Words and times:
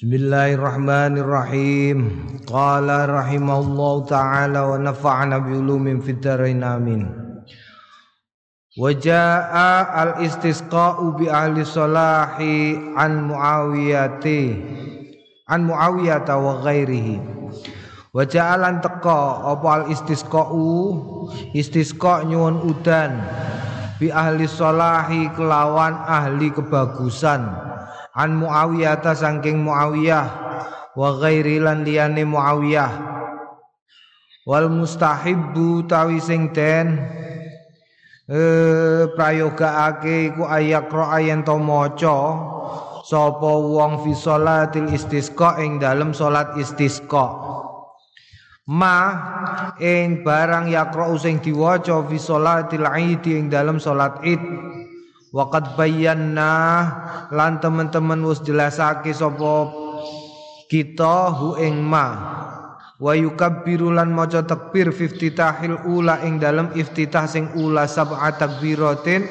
Bismillahirrahmanirrahim. 0.00 2.24
Qala 2.48 3.04
rahimahullahu 3.04 4.08
taala 4.08 4.72
wa 4.72 4.80
nafa'ana 4.80 5.44
bi 5.44 5.60
ulumin 5.60 6.00
fid 6.00 6.24
dharain 6.24 6.64
amin. 6.64 7.04
Wa 8.80 8.96
jaa 8.96 9.92
al 9.92 10.24
istisqa'u 10.24 11.20
bi 11.20 11.28
ahli 11.28 11.68
salahi 11.68 12.80
an 12.96 13.28
Muawiyati 13.28 14.56
an 15.52 15.68
Muawiyata 15.68 16.32
wa 16.32 16.64
ghairihi. 16.64 17.20
Wa 18.16 18.24
ja'alan 18.24 18.80
teka 18.80 19.52
apa 19.52 19.84
al 19.84 19.92
istisqa'u 19.92 21.28
istisqa 21.52 22.24
nyuwun 22.24 22.72
udan 22.72 23.20
bi 24.00 24.08
ahli 24.08 24.48
salahi 24.48 25.28
kelawan 25.36 25.92
ahli 25.92 26.48
kebagusan 26.56 27.68
an 28.20 28.36
Muawiyah 28.36 29.00
ta 29.00 29.16
saking 29.16 29.64
Muawiyah 29.64 30.26
wa 30.92 31.08
ghairi 31.16 31.56
lan 31.56 31.88
liyane 31.88 32.28
Muawiyah. 32.28 32.92
Wal 34.44 34.68
mustahibbu 34.68 35.88
tawi 35.88 36.20
sing 36.20 36.52
den 36.52 37.00
eh 38.28 39.08
prayogaake 39.16 40.32
iku 40.32 40.44
ayakra 40.44 41.16
ayen 41.16 41.40
to 41.42 41.56
maca 41.56 42.18
sapa 43.08 43.52
wong 43.58 44.04
fi 44.04 44.12
salatil 44.14 44.92
istisqa 44.92 45.56
ing 45.64 45.80
dalem 45.80 46.12
salat 46.12 46.52
istisqa. 46.60 47.26
Ma 48.70 48.98
ing 49.82 50.22
barang 50.22 50.70
yakra 50.70 51.10
sing 51.18 51.42
diwaca 51.42 52.06
fi 52.06 52.16
salatil 52.20 52.86
id 52.86 53.24
ing 53.26 53.50
dalem 53.50 53.82
salat 53.82 54.20
id 54.22 54.38
Waqad 55.30 55.78
bayyana 55.78 56.54
lan 57.30 57.62
teman-teman 57.62 58.18
wis 58.26 58.42
jelasake 58.42 59.14
sapa 59.14 59.70
kita 60.66 61.30
hu 61.30 61.54
ing 61.54 61.78
ma. 61.78 62.06
Wa 62.98 63.14
yukabbiru 63.14 63.94
lan 63.94 64.10
maca 64.10 64.42
takbir 64.42 64.90
tahil 64.90 65.78
ula 65.86 66.20
ing 66.26 66.42
dalem 66.42 66.74
iftitah 66.74 67.30
sing 67.30 67.48
ula 67.56 67.86
sab'a 67.86 68.34
takbiratin 68.36 69.24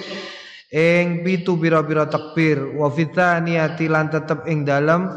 ing 0.72 1.22
pitu 1.22 1.60
bira-bira 1.60 2.08
takbir. 2.08 2.64
Wa 2.80 2.88
fithaniyati 2.88 3.92
lan 3.92 4.08
tetep 4.08 4.48
ing 4.48 4.64
dalem 4.64 5.12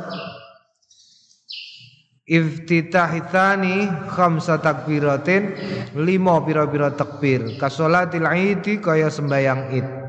iftitah 2.27 3.22
tsani 3.30 3.86
khamsa 4.10 4.58
takbiratin 4.58 5.55
lima 5.94 6.42
bira-bira 6.42 6.91
takbir. 6.91 7.55
Kasolatil 7.55 8.27
idi 8.34 8.83
kaya 8.83 9.06
sembayang 9.06 9.62
id 9.78 10.02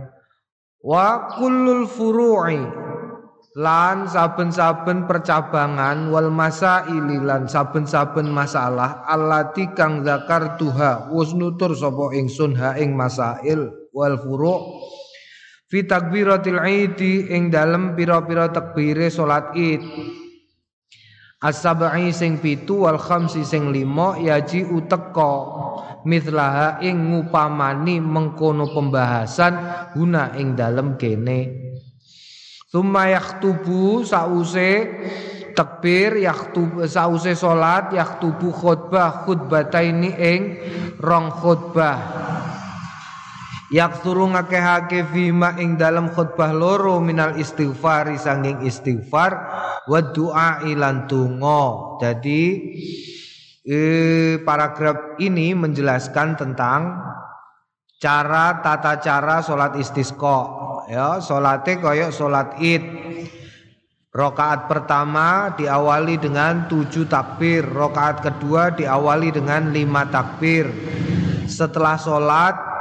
wa 0.84 1.32
kullul 1.40 1.88
furu'i. 1.88 2.60
Lan 3.54 4.10
saben-saben 4.10 5.06
percabangan 5.06 6.10
wal 6.10 6.34
masaili 6.34 7.22
lan 7.22 7.46
saben-saben 7.46 8.26
masalah 8.26 9.06
allati 9.06 9.70
kang 9.78 10.02
zakar 10.02 10.58
tuha 10.58 11.14
wis 11.14 11.38
nutur 11.38 11.78
sapa 11.78 12.18
ingsun 12.18 12.58
ha 12.58 12.74
ing 12.82 12.98
masail 12.98 13.70
wal 13.94 14.18
furu' 14.18 14.82
fi 15.70 15.86
takbiratil 15.86 16.66
idi 16.66 17.30
ing 17.30 17.54
dalem 17.54 17.94
pira-pira 17.94 18.50
takbire 18.50 19.14
salat 19.14 19.54
id 19.54 19.86
as-sab'i 21.44 22.16
sing 22.16 22.40
pitu 22.40 22.88
wal 22.88 22.96
khamsi 22.96 23.44
sing 23.44 23.76
lima 23.76 24.16
yaji 24.16 24.64
uteka 24.64 25.36
mithlaha 26.08 26.80
ing 26.80 27.12
ngupamani 27.12 28.00
mengkono 28.00 28.72
pembahasan 28.72 29.54
guna 29.92 30.40
ing 30.40 30.56
dalem 30.56 30.96
kene. 30.96 31.40
Summa 32.72 33.12
yaktubu 33.12 34.02
sause 34.02 34.72
takbir 35.54 36.18
yaktub 36.18 36.82
sause 36.90 37.38
salat 37.38 37.94
yaktubu 37.94 38.50
khutbah 38.50 39.28
khutbataini 39.28 40.12
ing 40.18 40.42
rong 40.98 41.30
khutbah 41.30 42.00
Yakturu 43.72 44.28
ngakehake 44.36 45.08
fima 45.08 45.56
ing 45.56 45.80
dalam 45.80 46.12
khutbah 46.12 46.52
loro 46.52 47.00
minal 47.00 47.40
istighfari 47.40 48.20
sanging 48.20 48.60
istighfar 48.68 49.32
wa 49.88 50.00
du'a 50.04 50.68
ilan 50.68 51.08
tungo. 51.08 51.96
Jadi 52.04 52.42
eh, 53.64 54.36
paragraf 54.44 55.16
ini 55.24 55.56
menjelaskan 55.56 56.36
tentang 56.36 56.82
cara 58.04 58.60
tata 58.60 59.00
cara 59.00 59.40
sholat 59.40 59.80
istisqa. 59.80 60.40
Ya 60.92 61.24
sholatnya 61.24 61.80
koyok 61.80 62.12
sholat 62.12 62.60
id. 62.60 62.84
Rokaat 64.14 64.70
pertama 64.70 65.58
diawali 65.58 66.22
dengan 66.22 66.70
tujuh 66.70 67.10
takbir. 67.10 67.66
Rokaat 67.66 68.22
kedua 68.22 68.76
diawali 68.76 69.34
dengan 69.34 69.74
lima 69.74 70.06
takbir. 70.06 70.70
Setelah 71.50 71.98
sholat 71.98 72.73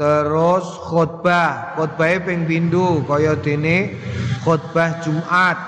Terus 0.00 0.64
khutbah 0.80 1.76
Khutbahnya 1.76 2.24
ping 2.24 2.48
bindu 2.48 3.04
Kaya 3.04 3.36
dini 3.36 3.92
khutbah 4.40 5.04
Jumat 5.04 5.60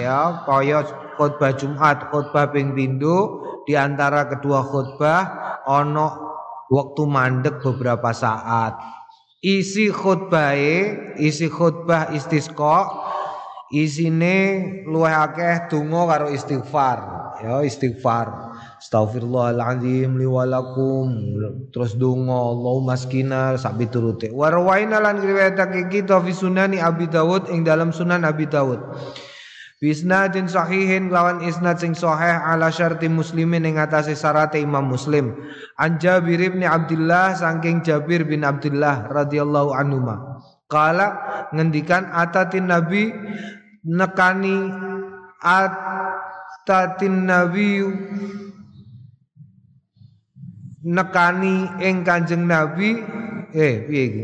Ya 0.00 0.40
kaya 0.48 0.80
khutbah 1.20 1.52
Jumat 1.52 2.08
Khutbah 2.08 2.48
ping 2.56 2.72
bindu 2.72 3.44
di 3.66 3.74
antara 3.74 4.30
kedua 4.30 4.62
khutbah 4.62 5.20
ono 5.66 6.08
waktu 6.70 7.02
mandek 7.02 7.58
beberapa 7.58 8.14
saat. 8.14 8.78
Isi 9.42 9.90
khutbah 9.90 10.54
isi 11.18 11.50
khutbah 11.50 12.14
istisqa 12.14 12.86
isine 13.74 14.38
luwih 14.86 15.10
akeh 15.10 15.66
donga 15.66 16.02
karo 16.06 16.28
istighfar. 16.30 16.98
Ya 17.42 17.66
istighfar. 17.66 18.45
Astagfirullahaladzim 18.76 20.20
liwalakum 20.20 21.08
terus 21.72 21.96
donga 21.96 22.36
Allahumma 22.36 22.92
maskina 22.92 23.56
sabi 23.56 23.88
turute. 23.88 24.28
Wa 24.28 24.52
rawaina 24.52 25.00
lan 25.00 25.24
riwayatake 25.24 25.88
kita 25.88 26.20
fi 26.20 26.36
sunani 26.36 26.76
Abi 26.76 27.08
Dawud 27.08 27.48
ing 27.48 27.64
dalam 27.64 27.88
Sunan 27.88 28.28
Abi 28.28 28.44
Dawud. 28.44 28.76
Bisnadin 29.76 30.48
sahihin 30.48 31.12
lawan 31.12 31.44
isnad 31.44 31.80
sing 31.80 31.92
sahih 31.92 32.36
ala 32.40 32.72
syarti 32.72 33.12
muslimin 33.12 33.64
ing 33.64 33.76
atase 33.80 34.12
syarate 34.12 34.60
Imam 34.60 34.88
Muslim. 34.88 35.36
An 35.80 35.96
Jabir 35.96 36.40
bin 36.52 36.64
Abdullah 36.64 37.36
saking 37.36 37.80
Jabir 37.80 38.28
bin 38.28 38.44
Abdullah 38.44 39.08
radhiyallahu 39.08 39.72
anhu. 39.72 40.04
Kala 40.68 41.16
ngendikan 41.52 42.12
atatin 42.12 42.68
Nabi 42.72 43.12
nekani 43.84 44.68
atatin 45.40 47.24
Nabi 47.28 47.84
nekani 50.86 51.82
ing 51.82 52.06
Kanjeng 52.06 52.46
Nabi 52.46 53.02
eh 53.50 53.74
piye 53.82 54.04
iki 54.06 54.22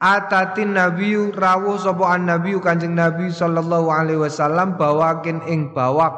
Atatin 0.00 0.72
Nabi 0.72 1.12
rawuh 1.36 1.76
sapa 1.76 2.16
an 2.16 2.24
Nabi 2.24 2.56
Kanjeng 2.56 2.96
Nabi 2.96 3.28
sallallahu 3.28 3.92
alaihi 3.92 4.16
wasallam 4.16 4.80
bawakin 4.80 5.44
ing 5.44 5.76
bawak. 5.76 6.16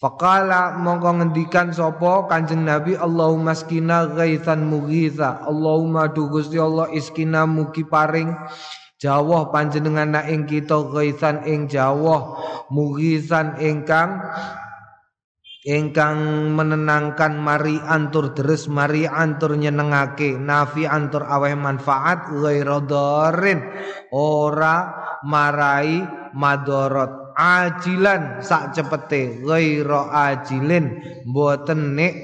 Faqala 0.00 0.72
mongko 0.80 1.20
ngendikan 1.20 1.76
sapa 1.76 2.24
Kanjeng 2.24 2.64
Nabi 2.64 2.96
Allahumma 2.96 3.52
skina 3.52 4.08
ghaithan 4.08 4.64
mughitha. 4.64 5.44
Allahumma 5.44 6.08
du 6.08 6.24
Gusti 6.32 6.56
Allah 6.56 6.88
iskina 6.88 7.44
mugi 7.44 7.84
paring 7.84 8.32
jawah 8.96 9.52
panjenengan 9.52 10.24
ing 10.24 10.48
kita 10.48 10.88
ghaithan 10.88 11.44
ing 11.44 11.68
jawah 11.68 12.40
mughithan 12.72 13.60
ingkang 13.60 14.24
ingkang 15.64 16.52
menenangkan 16.52 17.40
mari 17.40 17.80
antur 17.80 18.36
deres 18.36 18.68
mari 18.68 19.08
antur 19.08 19.56
nyenengake. 19.56 20.36
Nafi 20.36 20.84
antur 20.84 21.24
aweh 21.24 21.56
manfaat 21.56 22.28
ghairadharin 22.30 23.60
ora 24.12 24.76
marai 25.24 26.04
madorot. 26.36 27.34
Ajilan 27.34 28.44
sak 28.44 28.78
cepete 28.78 29.42
ghaira 29.42 30.30
ajilin. 30.30 31.02
Mboten 31.26 31.98
nek 31.98 32.14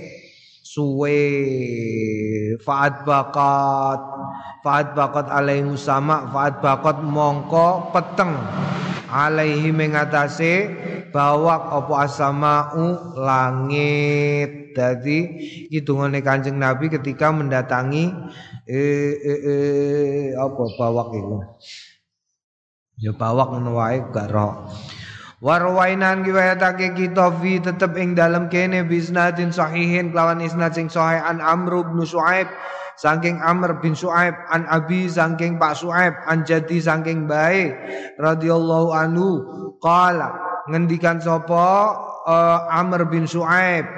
suwe. 0.70 1.22
Faat 2.62 3.02
bakat 3.02 4.00
faat 4.62 4.94
bakat 4.94 5.26
alaihi 5.26 5.74
sama 5.74 6.30
faat 6.30 6.62
bakat 6.62 7.02
mongko 7.02 7.90
peteng. 7.90 8.38
Alaihi 9.10 9.74
mengatasi 9.74 10.54
bawak 11.10 11.62
apa 11.74 11.94
asamau 12.06 13.18
langit. 13.18 14.70
Jadi 14.70 15.18
hitungane 15.66 16.22
kanjeng 16.22 16.54
nabi 16.54 16.86
ketika 16.86 17.34
mendatangi 17.34 18.14
eh, 18.70 19.14
eh, 19.18 19.40
eh, 19.42 20.26
apa 20.38 20.62
bawak 20.78 21.10
itu 21.18 21.38
ya 23.00 23.16
bawak 23.16 23.50
ngono 23.50 23.80
wae 23.80 23.98
gak 24.12 24.28
roh 24.28 24.68
Warwainan 25.40 26.20
riwayatake 26.20 26.92
kita 26.92 27.32
fi 27.40 27.64
tetep 27.64 27.96
ing 27.96 28.12
dalam 28.12 28.52
kene 28.52 28.84
bisnadin 28.84 29.48
sahihin 29.48 30.12
kelawan 30.12 30.44
isnad 30.44 30.76
sing 30.76 30.92
sahih 30.92 31.24
an 31.24 31.40
Amr 31.40 31.80
bin 31.88 32.04
Syuaib 32.04 32.44
saking 33.00 33.40
Amr 33.40 33.80
bin 33.80 33.96
Su'aib 33.96 34.36
an 34.52 34.68
Abi 34.68 35.08
saking 35.08 35.56
Pak 35.56 35.80
Su'aib 35.80 36.12
an 36.28 36.44
Jadi 36.44 36.84
saking 36.84 37.24
bae 37.24 37.72
radhiyallahu 38.20 38.92
anhu. 38.92 39.28
Qala 39.80 40.36
ngendikan 40.68 41.16
sapa 41.24 41.96
uh, 42.28 42.68
Amr 42.68 43.08
bin 43.08 43.24
Su'aib 43.24 43.88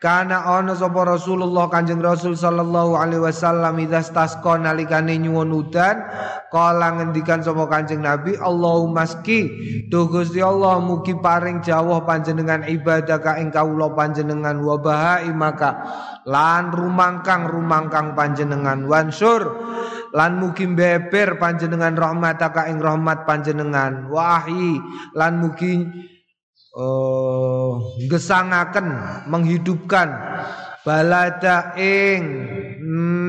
Kana 0.00 0.48
ana 0.48 0.72
sapa 0.72 1.04
Rasulullah 1.04 1.68
Kanjeng 1.68 2.00
Rasul 2.00 2.32
sallallahu 2.32 2.96
alaihi 2.96 3.20
wasallam 3.20 3.76
idza 3.84 4.00
stasqa 4.08 4.56
nalikane 4.56 5.20
nyuwun 5.20 5.52
udan 5.52 6.00
kala 6.48 6.96
ngendikan 6.96 7.44
sapa 7.44 7.68
Kanjeng 7.68 8.00
Nabi 8.00 8.32
Allahumma 8.40 9.04
ski 9.04 9.52
Duh 9.92 10.08
Gusti 10.08 10.40
Allah 10.40 10.80
mugi 10.80 11.12
paring 11.20 11.60
jawah 11.60 12.00
panjenengan 12.08 12.64
ibadah 12.64 13.20
ka 13.20 13.36
ing 13.44 13.52
panjenengan 13.52 14.64
wa 14.64 14.80
maka 15.36 15.70
lan 16.24 16.72
rumangkang 16.72 17.52
rumangkang 17.52 18.16
panjenengan 18.16 18.88
wansur 18.88 19.52
lan 20.16 20.40
mugi 20.40 20.64
beber 20.64 21.36
panjenengan 21.36 21.92
rahmataka 21.92 22.72
ing 22.72 22.80
rahmat 22.80 23.28
panjenengan 23.28 24.08
wahi 24.08 24.80
lan 25.12 25.44
mugi 25.44 26.08
uh, 26.74 27.78
gesangaken 28.06 28.86
menghidupkan. 29.26 30.08
Balada 30.80 31.76
ing 31.76 32.24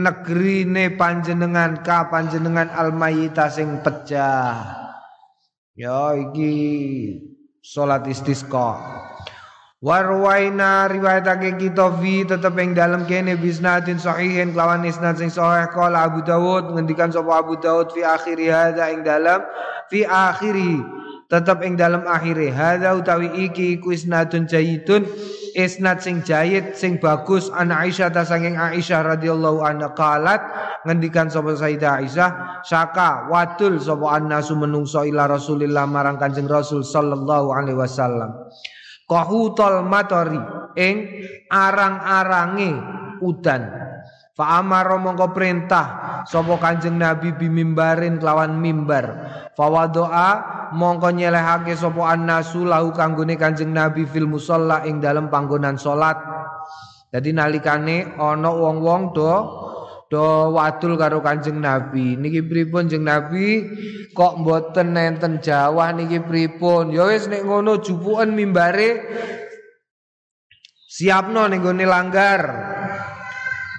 negrine 0.01 0.95
panjenengan 0.95 1.83
ka 1.83 2.07
panjenengan 2.07 2.71
almayita 2.71 3.51
sing 3.51 3.83
pecah 3.83 4.81
ya 5.75 6.15
iki 6.15 6.53
salat 7.59 8.07
istisqa. 8.07 8.79
Warwaina 9.81 10.85
riwayatake 10.93 11.57
kita 11.57 11.89
fi 11.97 12.21
tetep 12.21 12.53
ing 12.61 12.77
dalem 12.77 13.01
kene 13.09 13.33
bisnatin 13.33 13.97
sahihin 13.97 14.53
kelawan 14.53 14.85
isnad 14.85 15.17
sing 15.17 15.33
sahih. 15.33 15.73
Qala 15.73 16.05
Abu 16.05 16.21
Dawud 16.21 16.77
ngendikan 16.77 17.09
sapa 17.09 17.41
Abu 17.41 17.57
Dawud 17.57 17.89
fi 17.89 18.05
akhir 18.05 18.37
hadza 18.45 18.93
ing 18.93 19.01
dalem. 19.01 19.41
Fi 19.89 20.05
akhiri 20.05 21.00
tetap 21.31 21.63
ing 21.63 21.79
dalam 21.79 22.03
akhire. 22.03 22.51
Hadza 22.51 22.91
utawi 22.91 23.47
iki 23.47 23.79
iku 23.79 23.95
isnadun 23.95 24.45
jayyidun. 24.51 25.07
Isnad 25.51 25.99
sing 25.99 26.23
jayid 26.23 26.75
sing 26.79 26.99
bagus. 26.99 27.47
An 27.51 27.71
Aisyah 27.71 28.11
ta 28.11 28.23
sanging 28.23 28.55
Aisyah 28.55 29.15
radhiyallahu 29.15 29.63
anha 29.63 29.91
qalat 29.95 30.39
ngendikan 30.87 31.27
sapa 31.27 31.55
Sayyidah 31.55 32.03
Aisyah 32.03 32.29
saka 32.63 33.27
wadul 33.27 33.75
sapa 33.79 34.15
annasu 34.15 34.55
menungso 34.55 35.03
ila 35.03 35.27
Rasulillah 35.27 35.83
marang 35.87 36.15
Kanjeng 36.15 36.47
Rasul 36.47 36.87
sallallahu 36.87 37.51
alaihi 37.51 37.79
wasallam. 37.79 38.31
Qahutol 39.11 39.83
matori 39.83 40.39
ing 40.79 41.27
arang-arange 41.51 42.71
udan 43.19 43.80
Fa 44.41 44.57
amara 44.57 44.97
mongko 44.97 45.37
perintah 45.37 45.85
sapa 46.25 46.57
Kanjeng 46.57 46.97
Nabi 46.97 47.29
bimimbarin 47.37 48.17
kelawan 48.17 48.57
mimbar. 48.57 49.05
Fa 49.53 49.69
wadoa 49.69 50.29
mongko 50.73 51.13
nyelehake 51.13 51.77
sapa 51.77 52.09
annasu 52.09 52.65
lahu 52.65 52.89
kanggone 52.89 53.37
Kanjeng 53.37 53.69
Nabi 53.69 54.09
fil 54.09 54.25
musalla 54.25 54.81
ing 54.89 54.97
dalem 54.97 55.29
panggonan 55.29 55.77
salat. 55.77 56.17
Jadi 57.13 57.37
nalikane 57.37 58.17
ana 58.17 58.49
wong-wong 58.49 59.13
do 59.13 59.29
do 60.09 60.57
wadul 60.57 60.97
karo 60.97 61.21
Kanjeng 61.21 61.61
Nabi. 61.61 62.17
Niki 62.17 62.41
pripun 62.41 62.89
Jeng 62.89 63.05
Nabi 63.05 63.61
kok 64.09 64.41
mboten 64.41 64.97
nenten 64.97 65.37
Jawa 65.37 65.93
niki 65.93 66.17
pripun? 66.17 66.89
Ya 66.89 67.05
wis 67.05 67.29
nek 67.29 67.45
ngono 67.45 67.77
jupuken 67.77 68.33
mimbare 68.33 69.05
siapno 70.89 71.45
ning 71.45 71.61
gone 71.61 71.85
langgar 71.85 72.41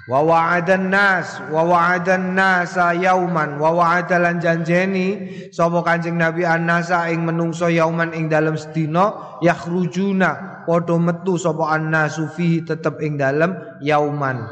wa 0.03 0.19
wa'adan 0.19 0.91
nas 0.91 1.39
wa 1.47 1.63
wa'adan 1.63 2.35
nasa 2.35 2.91
yauman 2.91 3.55
wa 3.55 3.71
wa'ada 3.71 4.35
janjeni. 4.35 5.31
Sapa 5.53 5.79
Kanjeng 5.79 6.19
Nabi 6.19 6.43
annasa 6.43 7.07
ing 7.07 7.23
menungso 7.23 7.71
yauman 7.71 8.11
ing 8.11 8.27
dalem 8.27 8.59
sedina 8.59 9.37
yakhrujuna 9.39 10.63
padha 10.67 10.99
metu 10.99 11.39
sapa 11.39 11.71
annasu 11.71 12.27
fihi 12.35 12.67
tetep 12.67 12.99
ing 12.99 13.15
dalem 13.15 13.55
yauman. 13.79 14.43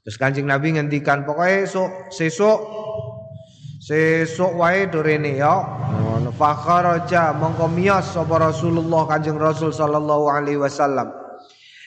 Terus 0.00 0.16
Kanjeng 0.16 0.48
Nabi 0.48 0.80
ngendikan 0.80 1.28
pokoke 1.28 1.66
esuk 1.66 2.08
sesuk 2.14 2.58
sesuk 3.84 4.56
wae 4.56 4.88
dorene 4.88 5.36
ya. 5.36 5.60
Ngono 5.92 6.32
fakharaja 6.32 7.36
mongko 7.36 7.68
miyos 7.68 8.16
sapa 8.16 8.40
Rasulullah 8.40 9.04
Kanjeng 9.12 9.36
Rasul 9.36 9.76
sallallahu 9.76 10.30
alaihi 10.32 10.56
wasallam. 10.56 11.12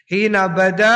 Hina 0.10 0.50
bada 0.50 0.94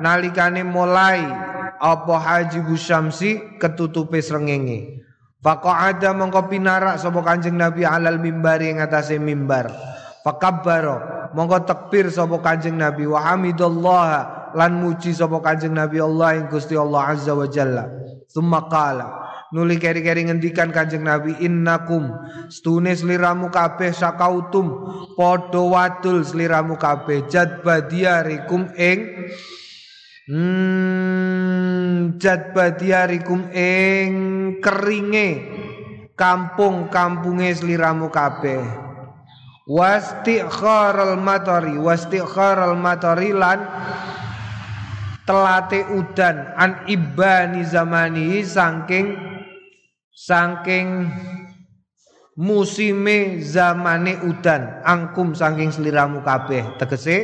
nalikane 0.00 0.64
mulai 0.64 1.49
apa 1.80 2.14
haji 2.20 2.60
syamsi 2.76 3.56
ketutupe 3.56 4.20
srengenge. 4.20 5.00
Faqa'ada 5.40 6.12
mongko 6.12 6.52
pinarak 6.52 7.00
sapa 7.00 7.24
Kanjeng 7.24 7.56
Nabi 7.56 7.88
alal 7.88 8.20
mimbari 8.20 8.68
ing 8.68 8.84
atase 8.84 9.16
mimbar. 9.16 9.72
Fakabbara 10.20 11.32
mongko 11.32 11.64
tekbir 11.64 12.12
sapa 12.12 12.36
Kanjeng 12.44 12.76
Nabi. 12.76 13.08
Wa 13.08 13.32
hamidallah 13.32 14.08
lan 14.52 14.84
muji 14.84 15.16
sapa 15.16 15.40
Kanjeng 15.40 15.72
Nabi 15.72 15.96
Allah 15.96 16.36
ing 16.36 16.52
Gusti 16.52 16.76
Allah 16.76 17.16
azza 17.16 17.32
wa 17.32 17.48
jalla. 17.48 17.88
Summa 18.28 18.68
qala 18.68 19.16
nuli 19.56 19.80
keri-keri 19.80 20.28
ngendikan 20.28 20.76
Kanjeng 20.76 21.08
Nabi 21.08 21.40
innakum 21.40 22.12
stune 22.52 22.92
sliramu 22.92 23.48
kabeh 23.48 23.96
sakautum 23.96 24.76
padha 25.16 25.62
wadul 25.64 26.20
sliramu 26.20 26.76
kabeh 26.76 27.26
jad 27.32 27.64
badiarikum 27.64 28.70
ing 28.76 29.32
Hmm, 30.30 31.09
jad 32.16 32.56
badiarikum 32.56 33.50
ing 33.52 34.10
keringe 34.64 35.28
kampung-kampunge 36.16 37.52
sliramu 37.56 38.12
kabeh. 38.12 38.60
Wastikharal 39.70 41.14
matari, 41.20 41.78
wastikharal 41.78 42.74
matari 42.74 43.30
lan 43.30 43.62
telate 45.30 45.86
udan 45.94 46.58
an 46.58 46.82
ibani 46.90 47.62
zamani 47.62 48.42
saking 48.42 49.14
saking 50.10 51.06
musime 52.34 53.38
zamane 53.38 54.18
udan 54.26 54.82
angkum 54.82 55.30
saking 55.38 55.70
sliramu 55.70 56.18
kabeh 56.26 56.66
tegese 56.82 57.16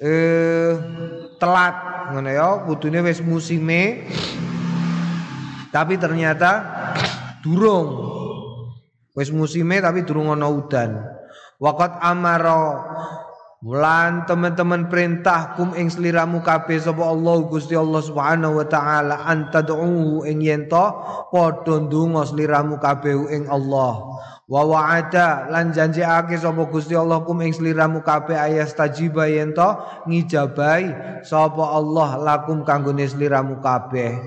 eh 0.00 0.72
telat 1.36 1.91
ngono 2.12 2.28
ya 2.28 2.62
kudune 2.68 3.00
wis 3.00 3.24
musime. 3.24 4.06
Tapi 5.72 5.96
ternyata 5.96 6.50
durung. 7.40 8.12
Wis 9.16 9.32
musime 9.32 9.80
tapi 9.80 10.04
durung 10.04 10.28
ana 10.28 10.46
udan. 10.52 11.00
Waqat 11.56 12.04
amara 12.04 12.84
Mulan 13.62 14.26
teman-teman 14.26 14.90
perintah 14.90 15.54
kum 15.54 15.70
ing 15.78 15.86
sliramu 15.86 16.42
kabeh 16.42 16.82
sapa 16.82 17.06
Allah 17.06 17.46
Gusti 17.46 17.78
Allah 17.78 18.02
Subhanahu 18.02 18.58
wa 18.58 18.66
taala 18.66 19.22
antad'u 19.22 20.26
ing 20.26 20.42
yen 20.42 20.66
to 20.66 20.82
padha 21.30 21.78
ndonga 21.78 22.26
sliramu 22.26 22.82
kabeh 22.82 23.14
ing 23.30 23.46
Allah 23.46 24.18
wa 24.52 24.68
wa'ada 24.68 25.48
lan 25.48 25.72
janjiake 25.72 26.36
sapa 26.36 26.68
Gusti 26.68 26.92
Allah 26.92 27.24
kum 27.24 27.40
ing 27.40 27.56
sliramu 27.56 28.04
kabeh 28.04 28.36
ayas 28.36 28.76
tajiba 28.76 29.24
yen 29.24 29.56
to 29.56 29.64
ngijabahi 30.04 31.24
sapa 31.24 31.64
Allah 31.72 32.20
lakum 32.20 32.60
kanggone 32.60 33.08
sliramu 33.08 33.64
kabeh. 33.64 34.20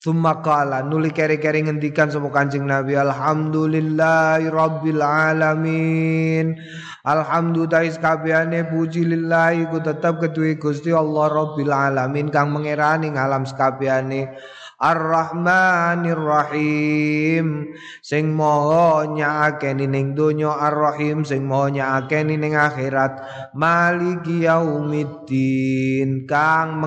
Summa 0.00 0.40
qala 0.40 0.80
nuli 0.86 1.10
keri-keri 1.10 1.66
ngendikan 1.66 2.08
sapa 2.08 2.30
Kanjeng 2.30 2.64
Nabi 2.64 2.96
alhamdulillahi 2.96 4.46
rabbil 4.48 5.02
alamin. 5.02 6.56
Alhamdulillah 7.04 7.90
kabehane 7.98 8.64
puji 8.70 9.04
lillahi 9.04 9.68
ku 9.68 9.82
tetep 9.82 10.22
kedue 10.22 10.56
Gusti 10.56 10.94
Allah 10.94 11.28
rabbil 11.34 11.74
alamin 11.74 12.30
kang 12.30 12.54
mengerani 12.54 13.12
alam 13.12 13.42
sakabehane 13.44 14.32
Ar-Rahmanir 14.80 16.16
Rahim 16.16 17.76
sing 18.00 18.32
maha 18.32 19.04
nyaakeni 19.04 19.84
ning 19.84 20.16
donya 20.16 20.56
Ar-Rahim 20.56 21.20
sing 21.28 21.44
maha 21.44 21.68
nyaakeni 21.68 22.40
ning 22.40 22.56
akhirat. 22.56 23.20
Maliki 23.52 24.48
yaumiddin. 24.48 26.24
Kang 26.24 26.80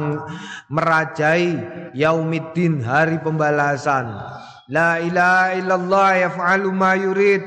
merajai 0.73 1.53
yaumiddin 1.93 2.81
hari 2.81 3.21
pembalasan. 3.21 4.09
La 4.71 4.97
ilaha 4.97 5.53
illallah 5.53 6.09
yaf'alu 6.23 6.73
ma 6.73 6.97
yurid. 6.97 7.43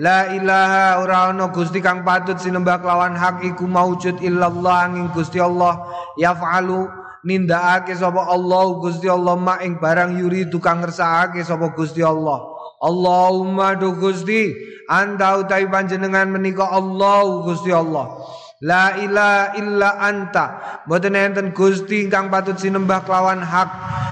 La 0.00 0.32
ilaha 0.32 1.02
ora 1.04 1.28
Gusti 1.52 1.82
kang 1.84 2.06
patut 2.08 2.40
sinembah 2.40 2.80
kelawan 2.80 3.12
hak 3.18 3.44
iku 3.44 3.68
maujud 3.68 4.22
illallah 4.24 4.88
angin 4.88 5.12
Gusti 5.12 5.42
Allah. 5.42 5.82
Yaf'alu 6.16 6.99
nindakake 7.26 7.92
sapa 7.96 8.28
Allah 8.28 8.64
Gusti 8.80 9.08
Allah 9.08 9.36
mak 9.36 9.60
ing 9.64 9.76
barang 9.76 10.16
yuri 10.16 10.48
tukang 10.48 10.80
ngersakake 10.80 11.44
sapa 11.44 11.72
Gusti 11.72 12.00
Allah. 12.00 12.44
Allahumma 12.80 13.76
do 13.76 13.92
Gusti 13.92 14.56
anta 14.88 15.36
utai 15.36 15.68
panjenengan 15.68 16.32
menika 16.32 16.64
Allah 16.64 17.44
Gusti 17.44 17.68
Allah 17.68 18.16
La 18.60 18.92
ilaha 19.00 19.56
illa 19.56 19.96
anta. 19.96 20.46
Mboten 20.84 21.16
enten 21.16 21.56
Gusti 21.56 22.04
ingkang 22.04 22.28
patut 22.28 22.60
sinembah 22.60 23.08
kelawan 23.08 23.40
hak 23.40 23.70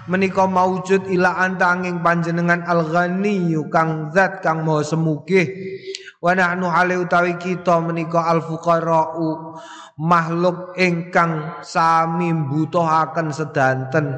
menika 0.09 0.49
maujud 0.49 1.05
ila 1.13 1.37
anta 1.37 1.69
angin 1.69 2.01
panjenengan 2.01 2.65
al-ghaniyyu 2.65 3.69
kang 3.69 4.09
zat 4.09 4.41
kang 4.41 4.65
maha 4.65 4.81
semugih. 4.81 5.53
Wa 6.25 6.33
nahnu 6.33 6.65
hale 6.73 6.97
utawi 6.97 7.37
kita 7.37 7.77
menika 7.85 8.25
al-fuqara'u 8.25 9.61
makhluk 10.01 10.73
ingkang 10.81 11.61
sami 11.61 12.33
mbutuhaken 12.33 13.29
sedanten 13.29 14.17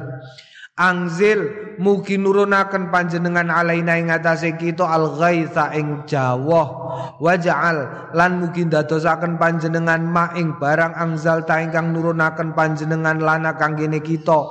Angzil 0.81 1.77
mugi 1.77 2.17
nurunaken 2.17 2.89
panjenengan 2.89 3.53
alaina 3.53 4.01
ing 4.01 4.09
atase 4.09 4.57
kita 4.57 4.81
al 4.81 5.13
ghaitha 5.13 5.77
ing 5.77 6.09
jawah. 6.09 6.67
Waja'al 7.21 8.09
lan 8.17 8.41
mugi 8.41 8.65
dadosaken 8.65 9.37
panjenengan 9.37 10.01
ma 10.01 10.33
ing 10.33 10.57
barang 10.57 10.97
angzal 10.97 11.45
ta 11.45 11.61
ingkang 11.61 11.93
nurunaken 11.93 12.57
panjenengan 12.57 13.21
lana 13.21 13.61
kanggene 13.61 14.01
kita. 14.01 14.41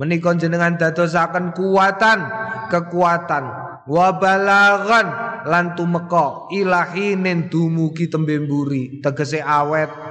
Menika 0.00 0.32
jenengan 0.32 0.80
dadosaken 0.80 1.52
kuatan 1.52 2.24
kekuatan. 2.72 3.44
Wa 3.84 4.16
balagan 4.16 5.06
lan 5.44 5.76
tumeka 5.76 6.48
ilahinen 6.56 7.52
dumugi 7.52 8.08
tembe 8.08 8.40
mburi. 8.40 9.04
Tegese 9.04 9.44
awet 9.44 10.05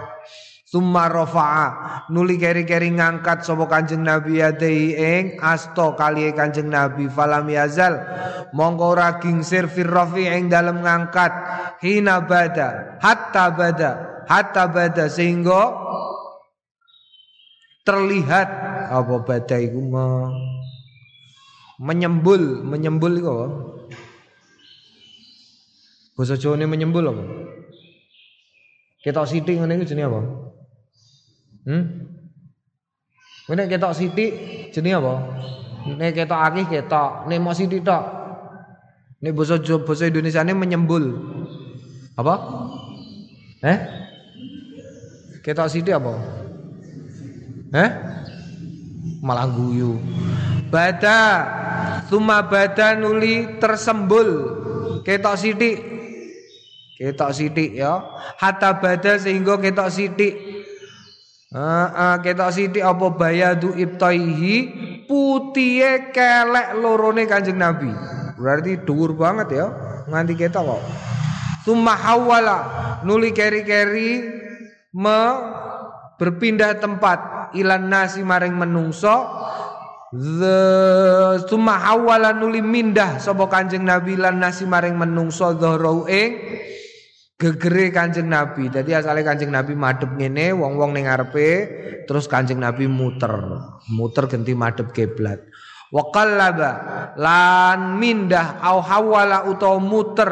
Summa 0.66 1.06
rafa'a 1.06 2.10
nuli 2.10 2.42
keri-keri 2.42 2.90
ngangkat 2.98 3.46
sapa 3.46 3.70
Kanjeng 3.70 4.02
Nabi 4.02 4.42
yadai 4.42 4.98
ing 4.98 5.26
asto 5.38 5.94
kali 5.94 6.34
Kanjeng 6.34 6.74
Nabi. 6.74 7.06
Falam 7.06 7.46
yazal. 7.54 8.02
Mongko 8.50 8.98
ora 8.98 9.22
gingsir 9.22 9.70
fir 9.70 9.86
rafi 9.86 10.26
ing 10.26 10.50
dalem 10.50 10.82
ngangkat. 10.82 11.30
Hina 11.86 12.26
bada. 12.26 12.98
Hatta 12.98 13.54
bada. 13.54 13.92
Hatta 14.26 14.66
bada. 14.66 15.06
Sehingga 15.06 15.70
terlihat 17.86 18.50
apa 18.90 19.16
bada 19.22 19.62
iku 19.62 19.80
me, 19.86 20.06
menyembul. 21.78 22.66
Menyembul 22.66 23.14
iku 23.22 23.30
apa? 23.30 23.48
Basa 26.18 26.42
Jawa 26.42 26.58
menyembul 26.66 27.06
apa? 27.06 27.24
Ketok 29.06 29.30
sithik 29.30 29.62
ngene 29.62 29.78
iki 29.78 29.94
jenenge 29.94 30.10
apa 30.10 30.45
Hmm? 31.66 31.84
Nek 33.50 33.70
ketok 33.70 33.94
sithik 33.94 34.32
jenenge 34.74 35.02
apa? 35.02 35.14
Nek 35.98 36.12
ketok 36.18 36.42
akeh 36.50 36.66
ketok, 36.66 37.30
nek 37.30 37.42
mok 37.42 37.58
sithik 37.58 37.82
tok. 37.86 38.04
Basa 39.26 39.58
basa 39.58 40.06
Indonesia 40.06 40.46
ini 40.46 40.54
menyembul. 40.54 41.18
Apa? 42.14 42.36
Eh? 43.66 43.78
Ketok 45.42 45.70
sithik 45.70 45.98
apa? 45.98 46.14
Eh? 47.74 47.90
Malah 49.26 49.50
guyu. 49.50 49.98
Bada 50.70 51.22
Suma 52.10 52.42
bada 52.46 52.98
nuli 52.98 53.62
tersembul 53.62 54.30
Ketok 55.06 55.36
sithik 55.38 55.78
Ketok 56.98 57.32
sithik 57.32 57.72
ya 57.78 58.02
Hatta 58.42 58.76
bada 58.76 59.16
sehingga 59.22 59.62
ketok 59.62 59.90
sithik 59.94 60.55
Heeh, 61.54 62.16
ketok 62.26 62.50
sithik 62.50 62.82
apa 62.82 63.14
bayadu 63.14 63.78
ibtaihi 63.78 64.56
putihe 65.06 66.10
kelek 66.10 66.74
lorone 66.82 67.30
Kanjeng 67.30 67.62
Nabi. 67.62 67.94
Berarti 68.36 68.82
dhuwur 68.82 69.14
banget 69.14 69.54
ya, 69.54 69.66
nganti 70.10 70.34
ketok 70.34 70.64
kok. 70.66 70.82
Summa 71.66 71.94
hawala 71.98 72.58
nuli 73.06 73.34
keri-keri 73.34 74.22
me 74.94 75.22
berpindah 76.22 76.78
tempat 76.78 77.52
ilan 77.58 77.90
nasi 77.90 78.22
maring 78.22 78.54
menungso 78.54 79.46
Summa 81.50 81.76
hawala 81.76 82.32
nuli 82.32 82.64
mindah 82.64 83.20
sapa 83.20 83.52
Kanjeng 83.52 83.84
Nabi 83.84 84.16
lan 84.16 84.40
nasi 84.40 84.64
maring 84.64 84.96
menungso 84.96 85.52
dhahrau 85.60 86.08
ing 86.08 86.40
gegere 87.36 87.92
Kanjeng 87.92 88.32
Nabi. 88.32 88.72
Jadi 88.72 88.96
asalnya 88.96 89.36
Kanjeng 89.36 89.52
Nabi 89.52 89.76
madep 89.76 90.16
ngene, 90.16 90.56
wong-wong 90.56 90.96
ning 90.96 91.06
ngarepe, 91.08 91.50
terus 92.08 92.26
Kanjeng 92.32 92.64
Nabi 92.64 92.88
muter, 92.88 93.32
muter 93.92 94.28
ganti 94.32 94.56
madep 94.56 94.96
kiblat. 94.96 95.44
Wa 95.94 96.12
qallaba 96.12 96.72
lan 97.16 98.02
mindah 98.02 98.60
au 98.60 98.82
hawala 98.82 99.48
utawa 99.48 99.80
muter 99.80 100.32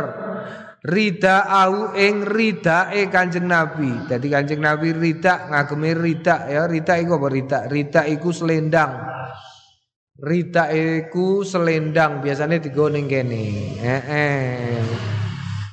rida 0.83 1.48
au 1.48 1.95
ing 1.95 2.25
ridae 2.27 3.07
Kanjeng 3.07 3.48
Nabi. 3.48 4.10
Jadi 4.10 4.27
Kanjeng 4.27 4.60
Nabi 4.60 4.91
rida 4.91 5.48
ngagemi 5.48 5.95
rida 5.95 6.50
ya, 6.51 6.67
rida 6.67 7.00
iku 7.00 7.15
apa 7.19 7.27
rida? 7.31 7.60
Rida 7.72 8.01
iku 8.10 8.29
selendang. 8.36 8.91
Rida 10.24 10.72
iku 10.72 11.43
selendang 11.43 12.24
biasanya 12.24 12.60
digo 12.60 12.88
ning 12.88 13.07
kene. 13.07 13.43
Heeh. 13.79 15.23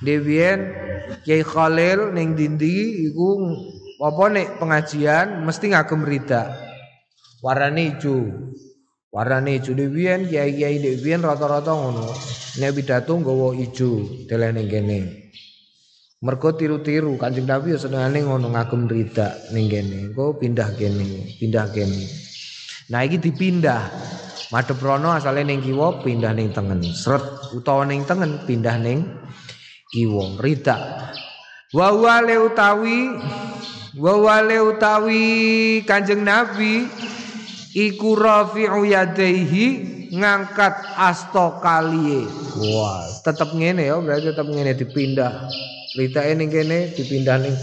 Dewien 0.01 0.73
Kiai 1.21 1.45
Khalil 1.45 2.17
ning 2.17 2.33
dindi 2.33 3.05
iku 3.13 3.37
apa 4.01 4.33
nek 4.33 4.57
pengajian 4.57 5.45
mesti 5.45 5.77
ngagem 5.77 6.01
rida. 6.09 6.57
Warnane 7.45 7.97
ijo. 7.97 8.25
Warnane 9.13 9.61
ijo 9.61 9.77
dhewean 9.77 10.25
kiai-kiai 10.25 10.81
dhewean 10.81 11.21
rata-rata 11.21 11.77
ngono. 11.77 12.09
Nek 12.57 12.73
pidato 12.73 13.13
nggawa 13.21 13.53
ijo 13.61 14.25
deleh 14.25 14.57
ning 14.57 14.69
kene. 14.73 14.99
Mergo 16.21 16.53
tiru-tiru 16.53 17.17
Kanjeng 17.17 17.49
Nabi 17.49 17.77
ya 17.77 17.79
senengane 17.81 18.25
ngono 18.25 18.53
ngagem 18.57 18.89
rida 18.89 19.37
ning 19.53 19.69
kene. 19.69 20.13
Engko 20.13 20.41
pindah 20.41 20.73
kene, 20.81 21.37
pindah 21.37 21.69
kene. 21.77 22.09
Nah 22.89 23.05
iki 23.05 23.21
dipindah. 23.21 23.93
Madhep 24.51 24.81
rono 24.81 25.13
asale 25.13 25.45
ning 25.45 25.61
kiwa 25.61 26.01
pindah 26.01 26.33
ning 26.33 26.57
tengen. 26.57 26.81
Sret 26.81 27.53
utawa 27.53 27.85
ning 27.85 28.09
tengen 28.09 28.41
pindah 28.49 28.81
ning 28.81 29.05
kiwa 29.91 30.39
rida 30.39 30.77
wa 31.75 31.89
wale 31.95 32.39
utawi 32.39 33.11
wa 33.99 34.15
wale 34.23 34.59
utawi 34.63 35.23
kanjeng 35.83 36.23
nabi 36.23 36.87
iku 37.75 38.19
rafi'u 38.19 38.83
yadaihi 38.87 39.99
ngangkat 40.11 40.75
asto 40.99 41.63
kaliye. 41.63 42.27
Wah 42.75 43.07
tetep 43.23 43.55
ngene 43.55 43.87
ya 43.87 43.97
berarti 44.03 44.35
tetep 44.35 44.47
ngene 44.47 44.73
dipindah. 44.75 45.33
Rida 45.95 46.23
ning 46.35 46.51
kene 46.51 46.95
dipindah 46.95 47.37
ning 47.43 47.57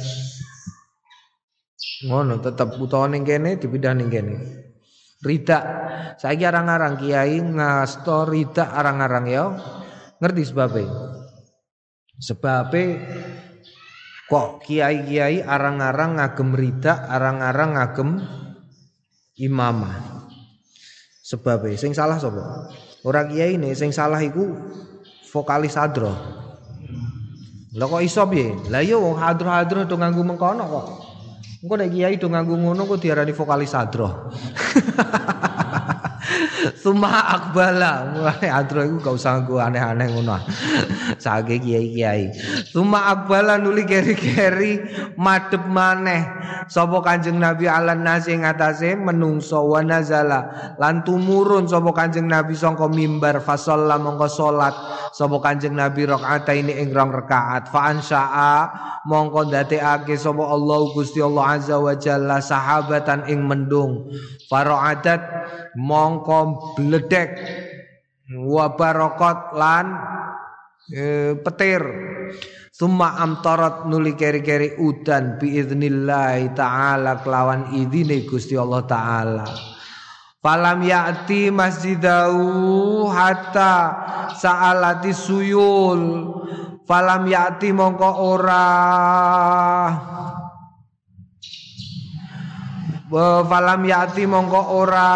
ngono 2.08 2.40
tetep 2.44 2.76
utawa 2.76 3.08
ning 3.12 3.24
kene 3.28 3.60
dipindah 3.60 3.94
ning 3.96 4.08
kene. 4.08 4.36
Rida 5.24 5.60
saiki 6.20 6.46
arang-arang 6.46 7.00
kiai 7.00 7.40
ngasto 7.40 8.28
rida 8.28 8.72
arang-arang 8.76 9.26
ya. 9.28 9.44
Ngerti 10.18 10.44
sebabnya 10.50 11.07
Sebabe 12.18 12.98
kok 14.26 14.66
kiai-kiai 14.66 15.46
arang-arang 15.46 16.18
ngagem 16.18 16.50
rida, 16.58 17.06
arang-arang 17.06 17.78
ngagem 17.78 18.10
imamah. 19.38 20.26
Sebabe 21.22 21.78
sing 21.78 21.94
salah 21.94 22.18
sapa? 22.18 22.74
Ora 23.06 23.22
kiai 23.30 23.62
ini 23.62 23.78
sing 23.78 23.94
salah 23.94 24.18
iku 24.26 24.50
vokalis 25.30 25.78
hadro. 25.78 26.10
Lah 27.78 27.86
kok 27.86 28.02
iso 28.02 28.26
piye? 28.26 28.58
Lah 28.74 28.82
iya 28.82 28.98
wong 28.98 29.22
hadro-hadro 29.22 29.86
do 29.86 30.02
nganggo 30.02 30.26
mengkono 30.26 30.64
kok. 30.66 30.86
Engko 31.62 31.74
nek 31.78 31.94
kiai 31.94 32.18
do 32.18 32.34
nganggo 32.34 32.58
ngono 32.58 32.90
kok 32.90 32.98
diarani 32.98 33.34
vokalis 33.38 33.78
hadro. 33.78 34.34
Suma 36.88 37.20
akbala 37.20 38.16
mulai 38.16 38.48
adro 38.48 38.80
iku 38.80 39.04
gak 39.04 39.16
usah 39.20 39.44
nggo 39.44 39.60
aneh-aneh 39.60 40.08
ngono. 40.08 40.40
Sage 41.20 41.60
kiai-kiai. 41.60 42.32
Suma 42.64 43.12
akbala 43.12 43.60
nuli 43.60 43.84
keri-keri 43.84 44.80
madhep 45.20 45.68
maneh. 45.68 46.24
Sapa 46.72 47.04
Kanjeng 47.04 47.44
Nabi 47.44 47.68
ala 47.68 47.92
nasi 47.92 48.40
ing 48.40 48.48
atase 48.48 48.96
menungso 48.96 49.68
wa 49.68 49.84
nazala. 49.84 50.48
Lan 50.80 51.04
tumurun 51.04 51.68
sapa 51.68 51.92
Kanjeng 51.92 52.32
Nabi 52.32 52.56
sangka 52.56 52.88
mimbar 52.88 53.44
fasalla 53.44 54.00
mongko 54.00 54.32
salat. 54.32 54.72
Sapa 55.12 55.44
Kanjeng 55.44 55.76
Nabi 55.76 56.08
rakaat 56.08 56.48
ini 56.56 56.72
ing 56.72 56.96
rong 56.96 57.12
rakaat. 57.12 57.68
Fa 57.68 57.92
ansyaa 57.92 58.72
mongko 59.04 59.52
ndadekake 59.52 60.16
sapa 60.16 60.40
Allah 60.40 60.80
Gusti 60.96 61.20
Allah 61.20 61.60
azza 61.60 61.76
wa 61.84 61.92
jalla 62.00 62.40
sahabatan 62.40 63.28
ing 63.28 63.44
mendung. 63.44 64.08
Faraadat 64.48 65.20
mongko 65.76 66.77
bledek 66.78 67.32
wa 68.38 68.78
barakot 68.78 69.58
lan 69.58 69.86
e, 70.94 71.34
petir 71.42 71.82
Summa 72.78 73.18
amtarat 73.18 73.90
nuli 73.90 74.14
keri-keri 74.14 74.78
udan 74.78 75.42
biiznillahi 75.42 76.54
ta'ala 76.54 77.26
kelawan 77.26 77.74
idine 77.74 78.22
Gusti 78.22 78.54
Allah 78.54 78.86
ta'ala. 78.86 79.50
Falam 80.38 80.86
ya'ti 80.86 81.50
masjidau 81.50 82.38
hatta 83.10 83.74
sa'alati 84.30 85.10
suyul. 85.10 86.30
Falam 86.86 87.26
ya'ti 87.26 87.74
mongko 87.74 88.12
ora 88.38 88.70
falam 93.48 93.88
yati 93.88 94.28
mongko 94.28 94.62
ora 94.84 95.10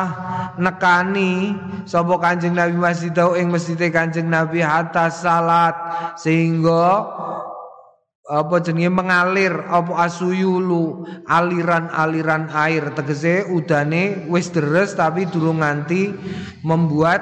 nekani 0.60 1.56
sapa 1.86 2.18
Kanjeng 2.20 2.56
Nabi 2.56 2.76
masjid 2.76 3.14
ing 3.38 3.52
masjid 3.52 3.78
Kanjeng 3.92 4.28
Nabi 4.28 4.64
hatta 4.64 5.08
salat 5.08 5.76
sehingga 6.20 7.08
apa 8.32 8.64
jenenge 8.64 8.88
mengalir 8.88 9.52
apa 9.68 10.08
asuyulu 10.08 11.04
aliran-aliran 11.28 12.48
air. 12.56 12.96
Tegese 12.96 13.52
udane 13.52 14.28
wis 14.32 14.56
deres 14.56 14.96
tapi 14.96 15.28
durung 15.28 15.60
nganti 15.60 16.16
membuat 16.64 17.20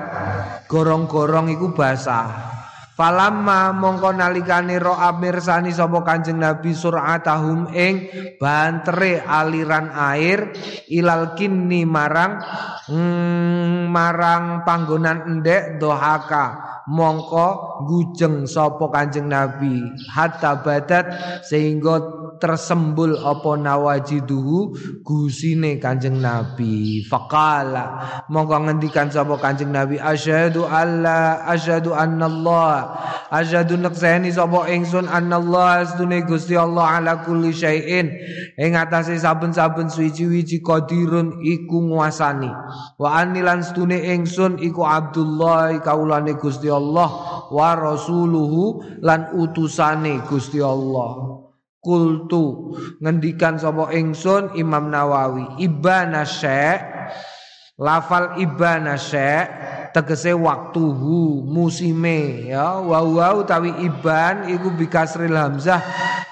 gorong-gorong 0.70 1.50
iku 1.50 1.74
basah 1.74 2.59
Falamma 3.00 3.72
mongko 3.72 4.12
nalikane 4.12 4.76
ro 4.76 4.92
amirsani 4.92 5.72
sapa 5.72 6.04
Kanjeng 6.04 6.36
Nabi 6.36 6.76
suratahum 6.76 7.72
ing 7.72 8.12
bantere 8.36 9.24
aliran 9.24 9.88
air 9.96 10.52
ilal 10.92 11.32
kinni 11.32 11.88
marang 11.88 12.44
mm, 12.92 13.88
marang 13.88 14.68
panggonan 14.68 15.32
endek 15.32 15.80
dohaka 15.80 16.79
mongko 16.90 17.80
gujeng 17.86 18.50
sapa 18.50 18.90
Kanjeng 18.90 19.30
Nabi. 19.30 19.86
Hatta 20.10 20.58
badat 20.66 21.06
sehingga 21.46 22.02
tersembul 22.42 23.20
apa 23.22 23.54
nawajiduhu 23.60 24.74
gusine 25.06 25.78
Kanjeng 25.78 26.18
Nabi. 26.18 27.06
Faqala 27.06 28.26
mongko 28.26 28.66
ngendikan 28.66 29.14
sapa 29.14 29.38
Kanjeng 29.38 29.70
Nabi 29.70 30.02
asyhadu 30.02 30.66
alla 30.66 31.46
asyhadu 31.46 31.94
annallah 31.94 32.98
asyhadu 33.30 33.78
nakseni 33.78 34.34
sapa 34.34 34.66
ingsun 34.74 35.06
anallah 35.06 35.86
astune 35.86 36.26
Gusti 36.26 36.58
Allah 36.58 36.98
ala 36.98 37.14
kulli 37.22 37.54
syai'in. 37.54 38.10
Ing 38.58 38.74
atase 38.74 39.14
saben-saben 39.14 39.94
suci-wici 39.94 40.66
qadirun 40.66 41.46
iku 41.46 41.86
nguasani. 41.86 42.50
Wa 42.98 43.22
anilan 43.22 43.62
stune 43.62 44.00
ingsun 44.16 44.58
iku 44.58 44.84
Abdullah 44.84 45.78
kaulane 45.86 46.34
Gusti 46.40 46.68
Allah 46.68 46.79
wa 47.50 47.70
rasuluhu 47.76 48.82
lan 49.04 49.36
utusane 49.36 50.24
Gusti 50.26 50.64
Allah. 50.64 51.40
Kultu 51.80 52.76
ngendikan 53.00 53.56
sapa 53.56 53.96
ingsun 53.96 54.56
Imam 54.60 54.92
Nawawi 54.92 55.64
ibana 55.64 56.28
syekh. 56.28 56.84
Lafal 57.80 58.36
ibana 58.44 59.00
syekh 59.00 59.48
tegese 59.96 60.36
waktuhu 60.36 61.48
musime 61.48 62.52
ya. 62.52 62.84
Wa 62.84 63.00
wa 63.00 63.40
utawi 63.40 63.72
iban 63.88 64.52
iku 64.52 64.76
bikasril 64.76 65.32
hamzah 65.32 65.80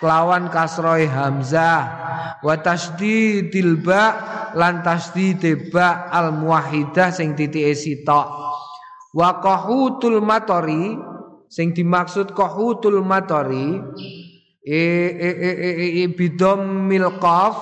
kelawan 0.03 0.51
kasroe 0.51 1.07
hamzah. 1.07 1.83
Wa 2.43 2.59
tasdidil 2.59 3.79
ba 3.79 4.03
lan 4.51 4.83
tasdid 4.83 5.71
ba 5.71 6.11
al 6.11 6.35
muwahhidah 6.35 7.15
sing 7.15 7.39
titike 7.39 7.71
sitok 7.71 8.47
wa 9.17 9.41
qahutul 9.41 10.21
matori 10.21 10.93
sing 11.49 11.73
dimaksud 11.73 12.37
qahutul 12.37 13.01
matori 13.01 13.81
e 14.61 14.83
e 15.09 15.29
e 15.31 15.51
e, 15.51 15.71
e, 15.73 15.87
e 16.01 16.03
bidom 16.13 16.85
milqaf 16.85 17.57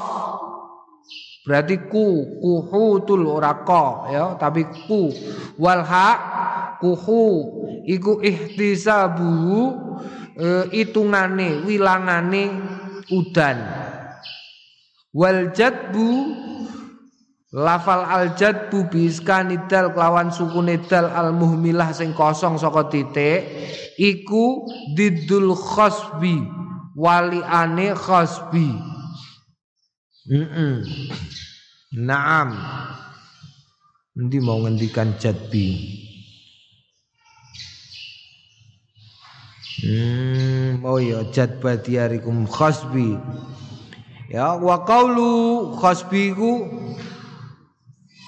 Berarti 1.45 1.77
ku 1.93 2.25
kuhutul 2.41 3.29
ora 3.29 3.61
ko 3.61 4.09
ya 4.09 4.33
tapi 4.41 4.65
ku. 4.89 5.13
Wal 5.61 5.85
ha 5.85 6.09
kuhu 6.81 7.21
iku 7.85 8.17
ihtisabu 8.17 9.29
e, 10.33 10.47
itungane 10.73 11.61
wilangane 11.69 12.49
udan. 13.13 13.61
Wal 15.13 15.53
jadbu 15.53 16.09
lafal 17.55 18.03
al 18.03 18.35
jadbu 18.35 18.91
biskanidal 18.91 19.95
kelawan 19.95 20.27
suku 20.27 20.59
nedal 20.59 21.07
al 21.07 21.31
muhmilah 21.31 21.95
sing 21.95 22.11
kosong 22.11 22.59
saka 22.59 22.91
titik 22.91 23.47
iku 23.95 24.67
didul 24.91 25.55
khosbi 25.55 26.43
waliane 26.99 27.95
khosbi 27.95 28.95
Mm 30.25 30.81
Naam. 31.95 32.51
Nanti 34.19 34.37
mau 34.43 34.59
ngendikan 34.59 35.15
jadbi. 35.15 35.79
Hmm, 39.85 40.83
oh 40.83 40.99
ya 40.99 41.23
jadba 41.31 41.79
diarikum 41.79 42.49
khasbi. 42.51 43.15
Ya 44.27 44.59
wa 44.59 44.83
qaulu 44.83 45.77
khasbi 45.79 46.35
ku 46.35 46.51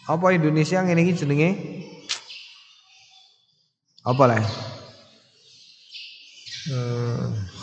apa 0.08 0.26
Indonesia 0.32 0.80
ngene 0.80 1.04
iki 1.04 1.13
jenenge? 1.20 1.50
Apa 4.08 4.24
lah? 4.24 4.39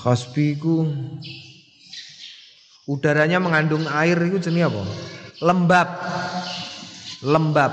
Khasbi 0.05 0.61
ku 0.61 0.85
udaranya 2.85 3.41
mengandung 3.41 3.89
air 3.89 4.21
itu 4.29 4.37
jenis 4.45 4.69
apa? 4.69 4.83
Lembab. 5.41 5.89
Lembab. 7.25 7.73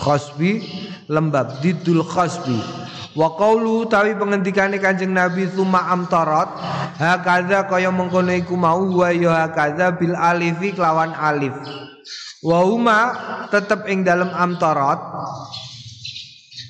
Khosbi 0.00 0.64
lembab 1.12 1.60
didul 1.60 2.00
khosbi. 2.00 2.56
Wa 3.12 3.36
qawlu 3.36 3.84
tawi 3.90 4.16
pengendikane 4.16 4.80
Kanjeng 4.80 5.12
Nabi 5.12 5.44
tsumma 5.50 5.92
amtarat 5.92 6.48
hakadha 6.96 7.68
kaya 7.68 7.92
mengkono 7.92 8.32
iku 8.32 8.56
mau 8.56 8.80
wa 8.80 9.12
ya 9.12 9.44
hakadha 9.44 9.92
bil 10.00 10.16
alifi 10.16 10.72
kelawan 10.72 11.12
alif. 11.12 11.52
Wa 12.40 12.64
huma 12.64 12.98
tetep 13.52 13.84
ing 13.84 14.00
dalam 14.00 14.32
amtarat 14.32 14.96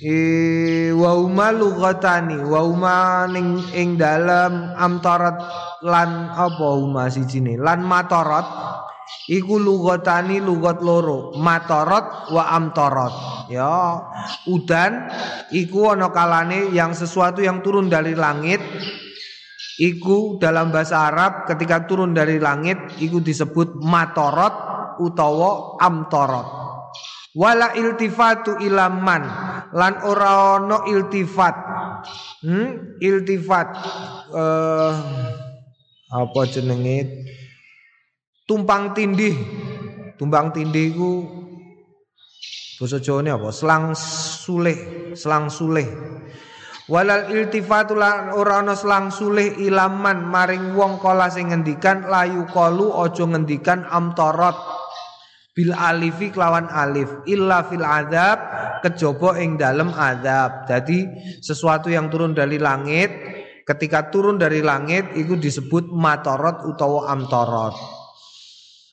e 0.03 0.91
wa 0.91 1.15
huma 1.15 1.55
lughatani 1.55 2.43
wa 2.43 2.67
huma 2.67 3.31
ning 3.31 3.63
ing 3.71 3.95
dalam 3.95 4.75
amtarat 4.75 5.39
lan 5.87 6.35
apa 6.35 6.67
huma 6.75 7.07
sijine? 7.07 7.55
Lan 7.55 7.87
matarat 7.87 8.51
iku 9.31 9.63
lughatani 9.63 10.43
lugat 10.43 10.83
loro 10.83 11.39
matarat 11.39 12.35
wa 12.35 12.51
amtarat 12.51 13.15
ya 13.47 13.95
udan 14.51 15.07
iku 15.55 15.95
ana 15.95 16.11
kalane 16.11 16.75
yang 16.75 16.99
sesuatu 16.99 17.47
yang 17.47 17.63
turun 17.63 17.87
dari 17.87 18.19
langit. 18.19 18.59
Iku 19.81 20.37
dalam 20.37 20.69
bahasa 20.69 21.09
Arab 21.09 21.49
ketika 21.49 21.89
turun 21.89 22.13
dari 22.13 22.37
langit 22.37 22.77
iku 23.01 23.17
disebut 23.17 23.81
matarat 23.81 24.70
utawa 25.01 25.81
amtarat 25.81 26.61
wala 27.35 27.75
iltifatu 27.79 28.59
ilaman 28.59 29.23
lan 29.75 30.03
ora 30.03 30.59
ana 30.59 30.87
iltifat. 30.87 31.55
Hmm? 32.41 32.97
iltifat 32.99 33.69
uh, 34.33 34.95
apa 36.11 36.41
jenenge? 36.49 37.29
Tumpang 38.49 38.97
tindih. 38.97 39.37
Tumpang 40.19 40.51
tindih 40.51 40.91
iku 40.91 41.13
basa 42.81 42.97
Jawane 42.99 43.31
apa? 43.31 43.53
Selang 43.53 43.93
sulih 43.95 45.13
selang 45.15 45.53
sulih. 45.53 45.87
Walal 46.91 47.31
iltifatu 47.31 47.95
lan 47.95 48.35
ora 48.35 48.59
ana 48.59 48.75
selang 48.75 49.15
sulih 49.15 49.55
ilaman 49.63 50.27
maring 50.27 50.75
wong 50.75 50.99
kala 50.99 51.31
sing 51.31 51.55
ngendikan 51.55 52.11
layu 52.11 52.43
kalu 52.51 52.91
aja 52.91 53.23
ngendikan 53.31 53.87
amtarat 53.87 54.80
bil 55.55 55.75
alifi 55.75 56.31
kelawan 56.31 56.71
alif 56.71 57.11
illa 57.27 57.67
fil 57.67 57.83
adab 57.83 58.39
kejaba 58.87 59.37
ing 59.39 59.59
dalem 59.59 59.91
adab. 59.95 60.67
Jadi 60.71 61.07
sesuatu 61.43 61.91
yang 61.91 62.09
turun 62.09 62.33
dari 62.33 62.57
langit 62.57 63.11
ketika 63.67 64.11
turun 64.11 64.39
dari 64.39 64.65
langit 64.65 65.15
itu 65.15 65.39
disebut 65.39 65.91
matorot 65.95 66.67
utawa 66.67 67.13
amtorot. 67.15 68.01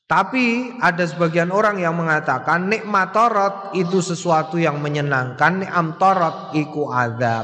Tapi 0.08 0.72
ada 0.80 1.04
sebagian 1.04 1.52
orang 1.52 1.84
yang 1.84 1.91
mengatakan 2.00 2.72
nikmatorot 2.72 3.76
itu 3.76 4.00
sesuatu 4.00 4.56
yang 4.56 4.80
menyenangkan, 4.80 5.67
nik 5.67 5.72
amtorot 5.72 6.56
iku 6.56 6.88
adab. 6.88 7.43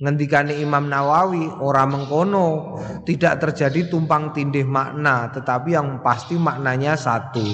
Ngendikane 0.00 0.56
Imam 0.56 0.88
Nawawi 0.88 1.52
orang 1.60 1.92
mengkono 1.92 2.80
tidak 3.04 3.44
terjadi 3.44 3.92
tumpang 3.92 4.32
tindih 4.32 4.64
makna, 4.64 5.28
tetapi 5.36 5.76
yang 5.76 6.00
pasti 6.00 6.40
maknanya 6.40 6.96
satu. 6.96 7.44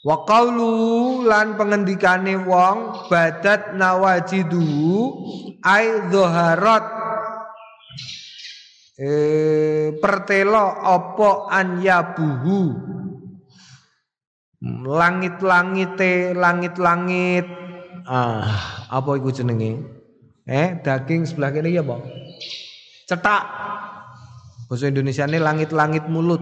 Wa 0.00 0.24
qawlu 0.24 1.28
lan 1.28 1.60
pengendikane 1.60 2.32
wong 2.48 3.04
badat 3.12 3.76
nawajidu 3.76 4.64
ai 5.60 6.08
dhaharat 6.08 6.84
eh 8.96 9.92
pertelo 10.00 10.72
apa 10.80 11.52
anyabuhu 11.52 12.60
langit-langite 14.88 16.32
langit-langit. 16.32 17.44
Ah 18.08 18.88
apa 18.88 19.10
iku 19.20 19.28
jenenge? 19.28 19.84
Eh 20.48 20.80
daging 20.80 21.28
sebelah 21.28 21.52
kene 21.52 21.76
ya 21.76 21.84
apa 21.84 22.00
cetak. 23.04 23.44
Bahasa 24.64 24.88
Indonesia 24.88 25.28
ini 25.28 25.36
langit-langit 25.36 26.08
mulut 26.08 26.40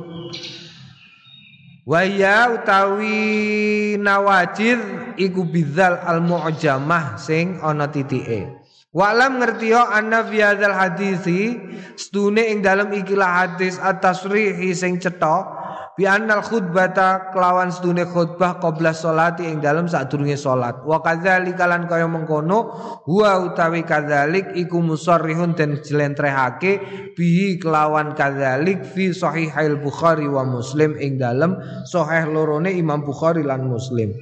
Waya 1.88 2.52
utawi 2.52 3.96
nawajir 3.96 4.76
iku 5.16 5.40
bidzal 5.48 5.96
al 6.04 6.20
mu'jamah 6.20 7.16
sing 7.16 7.56
ana 7.64 7.88
titike. 7.88 8.60
Wa'lam 8.92 9.40
ngertiyo 9.40 9.88
anna 9.88 10.20
fi 10.20 10.44
hadisi 10.44 11.56
stune 11.96 12.44
ing 12.44 12.60
dalam 12.60 12.92
ikilah 12.92 13.40
hadis 13.40 13.80
at-tasrihi 13.80 14.68
sing 14.76 15.00
cetha 15.00 15.57
bi 15.98 16.06
annal 16.06 16.46
khutbata 16.46 17.34
kelawan 17.34 17.74
sedune 17.74 18.06
khutbah 18.06 18.62
qabla 18.62 18.94
sholati 18.94 19.50
ing 19.50 19.58
dalem 19.58 19.90
sadurunge 19.90 20.38
salat 20.38 20.78
wa 20.86 21.02
kadzalika 21.02 21.66
lan 21.66 21.90
kaya 21.90 22.06
mengkono 22.06 22.70
huwa 23.02 23.42
utawi 23.42 23.82
kadzalik 23.82 24.54
iku 24.54 24.78
musarrihun 24.78 25.58
den 25.58 25.82
jlentrehake 25.82 26.78
bihi 27.18 27.58
kelawan 27.58 28.14
kadzalik 28.14 28.86
fi 28.86 29.10
sahihail 29.10 29.82
bukhari 29.82 30.30
wa 30.30 30.46
muslim 30.46 30.94
ing 31.02 31.18
dalem 31.18 31.58
sahih 31.82 32.30
lorone 32.30 32.70
Imam 32.70 33.02
Bukhari 33.02 33.42
lan 33.42 33.66
Muslim 33.66 34.14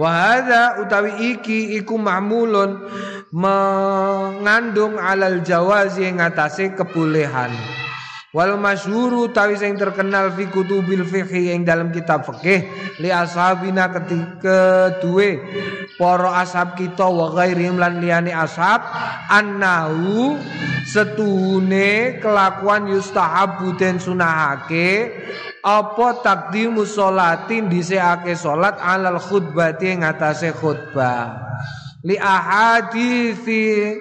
Wahada 0.00 0.80
utawi 0.80 1.36
iki 1.36 1.76
iku 1.76 2.00
ma'mulun 2.00 2.88
mengandung 3.36 4.96
alal 4.96 5.44
jawazi 5.44 6.08
ngatasi 6.14 6.72
kebolehan. 6.72 7.79
Wal 8.30 8.54
masyhuru 8.62 9.34
tawi 9.34 9.58
sing 9.58 9.74
terkenal 9.74 10.30
fi 10.38 10.46
kutubil 10.46 11.02
fiqh 11.02 11.34
ing 11.50 11.66
dalam 11.66 11.90
kitab 11.90 12.22
fikih 12.22 12.62
li 13.02 13.10
ashabina 13.10 13.90
ketika 13.90 14.94
duwe 15.02 15.42
para 15.98 16.38
ashab 16.38 16.78
kita 16.78 17.10
wa 17.10 17.34
ghairihim 17.34 17.82
lan 17.82 17.98
liyane 17.98 18.30
ashab 18.30 18.86
annahu 19.26 20.38
setune 20.86 22.22
kelakuan 22.22 22.86
yustahabu 22.86 23.74
den 23.74 23.98
sunahake 23.98 25.10
apa 25.66 26.22
takdimu 26.22 26.86
sholatin 26.86 27.66
dhisikake 27.66 28.38
salat 28.38 28.78
alal 28.78 29.18
khutbati 29.18 29.98
ing 29.98 30.06
atase 30.06 30.54
khutbah. 30.54 31.34
Li 32.06 32.14
ahaditsi 32.14 33.92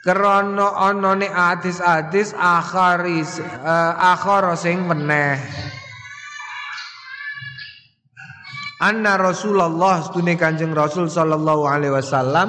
Krana 0.00 0.80
anane 0.80 1.28
hadis-hadis 1.28 2.32
akharis 2.32 3.36
uh, 3.60 4.16
akhar 4.16 4.48
sing 4.56 4.88
meneh. 4.88 5.36
Anna 8.80 9.20
Rasulullah 9.20 10.00
sedune 10.00 10.40
Kanjeng 10.40 10.72
Rasul 10.72 11.12
sallallahu 11.12 11.68
alaihi 11.68 11.92
wasallam 11.92 12.48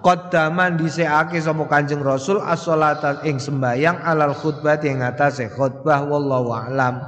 qaddaman 0.00 0.80
dhisikake 0.80 1.36
sapa 1.44 1.68
Kanjeng 1.68 2.00
Rasul 2.00 2.40
as-shalata 2.40 3.20
ing 3.28 3.36
sembayang 3.36 4.00
alal 4.00 4.32
khutbah 4.32 4.80
ing 4.80 5.04
atase 5.04 5.52
khutbah 5.52 6.08
wallahu 6.08 6.56
alam. 6.56 7.04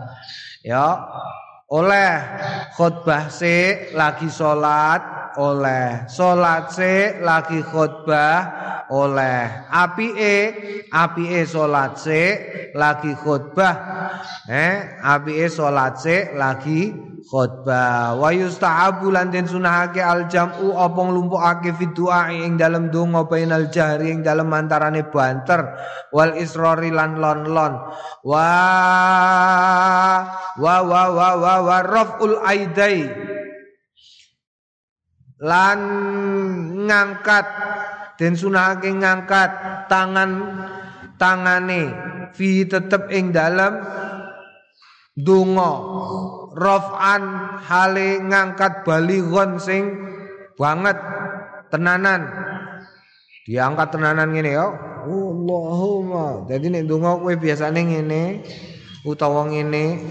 Ya, 0.60 1.08
oleh 1.72 2.20
khutbah 2.76 3.32
se 3.32 3.88
lagi 3.96 4.28
salat 4.28 5.19
oleh 5.38 6.10
salat 6.10 6.74
se 6.74 7.20
lagi 7.22 7.62
khutbah 7.62 8.38
oleh 8.90 9.70
api 9.70 10.08
e 10.18 10.36
api 10.90 11.24
e 11.38 11.42
salat 11.46 11.94
se 11.94 12.22
lagi 12.74 13.14
khutbah. 13.14 13.74
Eh 14.50 14.98
api 14.98 15.32
e 15.42 15.46
salat 15.46 15.94
se 16.02 16.34
lagi 16.34 16.90
khutbah. 17.22 18.18
Wa 18.18 18.34
yustahabu 18.34 19.14
lan 19.14 19.30
den 19.30 19.46
sunahake 19.46 20.02
al 20.02 20.26
jam'u 20.26 20.74
apa 20.74 20.98
nglumpukake 20.98 21.70
fi 21.78 21.86
du'a 21.94 22.34
ing 22.34 22.58
dalem 22.58 22.90
donga 22.90 23.30
bainal 23.30 23.70
jahri 23.70 24.10
ing 24.10 24.26
dalem 24.26 24.50
antarane 24.50 25.06
banter. 25.06 25.62
Wal 26.10 26.34
israri 26.34 26.90
lan 26.90 27.22
lon-lon. 27.22 27.72
Wa 28.26 28.50
wa 30.58 30.76
wa 30.82 31.02
wa 31.14 31.28
wa, 31.38 31.54
wa 31.62 31.78
raful 31.86 32.42
aidai 32.42 33.30
lan 35.40 35.80
ngangkat 36.84 37.46
den 38.20 38.36
sunahake 38.36 38.92
ngangkat 38.92 39.50
tangan 39.88 40.30
tangane 41.16 41.92
fi 42.36 42.68
tetep 42.68 43.08
ing 43.08 43.32
dalam 43.32 43.80
donga 45.16 45.72
raf'an 46.56 47.22
hale 47.64 48.20
ngangkat 48.20 48.84
balighon 48.84 49.56
sing 49.56 49.84
banget 50.60 51.00
tenanan. 51.72 52.28
Diangkat 53.48 53.88
tenanan 53.96 54.28
ngene 54.30 54.50
ya. 54.52 54.68
Allahumma. 55.08 56.44
Dadi 56.44 56.68
nek 56.68 56.84
donga 56.84 57.16
kowe 57.16 57.32
biasane 57.32 57.80
ngene 57.80 58.44
utawa 59.08 59.48
ngene 59.48 60.04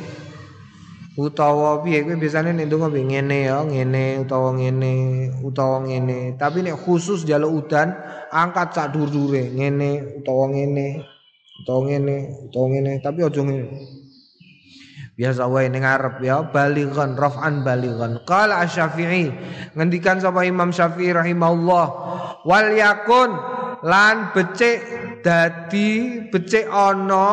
utawa 1.20 1.84
piye 1.84 2.08
kowe 2.08 2.16
biasane 2.16 2.56
nek 2.56 2.72
ndonga 2.72 2.88
ngene 2.96 3.38
ya 3.44 3.60
ngene 3.68 4.24
utawa 4.24 4.56
ngene 4.56 4.92
utawa 5.44 5.84
ngene. 5.84 6.40
Tapi 6.40 6.64
nek 6.64 6.80
khusus 6.80 7.28
njaluk 7.28 7.68
udan 7.68 7.92
angkat 8.32 8.72
sak 8.72 8.96
dhuwure 8.96 9.52
ngene 9.52 10.24
utawa 10.24 10.48
ngene 10.48 11.04
utawa 11.60 11.80
ngene 11.92 12.16
utawa 12.48 12.66
ngene. 12.72 12.92
Tapi 13.04 13.20
aja 13.28 13.42
ngene. 13.44 13.68
Biasa 15.20 15.52
wae 15.52 15.68
ning 15.68 15.84
ngarep 15.84 16.24
ya 16.24 16.48
balighan 16.48 17.20
raf'an 17.20 17.68
balighan. 17.68 18.24
Qala 18.24 18.64
asy-syafi'i 18.64 19.28
ngendikan 19.76 20.24
sapa 20.24 20.48
Imam 20.48 20.72
Syafi'i 20.72 21.12
rahimahullah 21.12 21.86
wal 22.48 22.70
yakun 22.72 23.36
lan 23.84 24.32
becik 24.32 24.80
dadi 25.20 26.24
becik 26.32 26.72
ana 26.72 27.28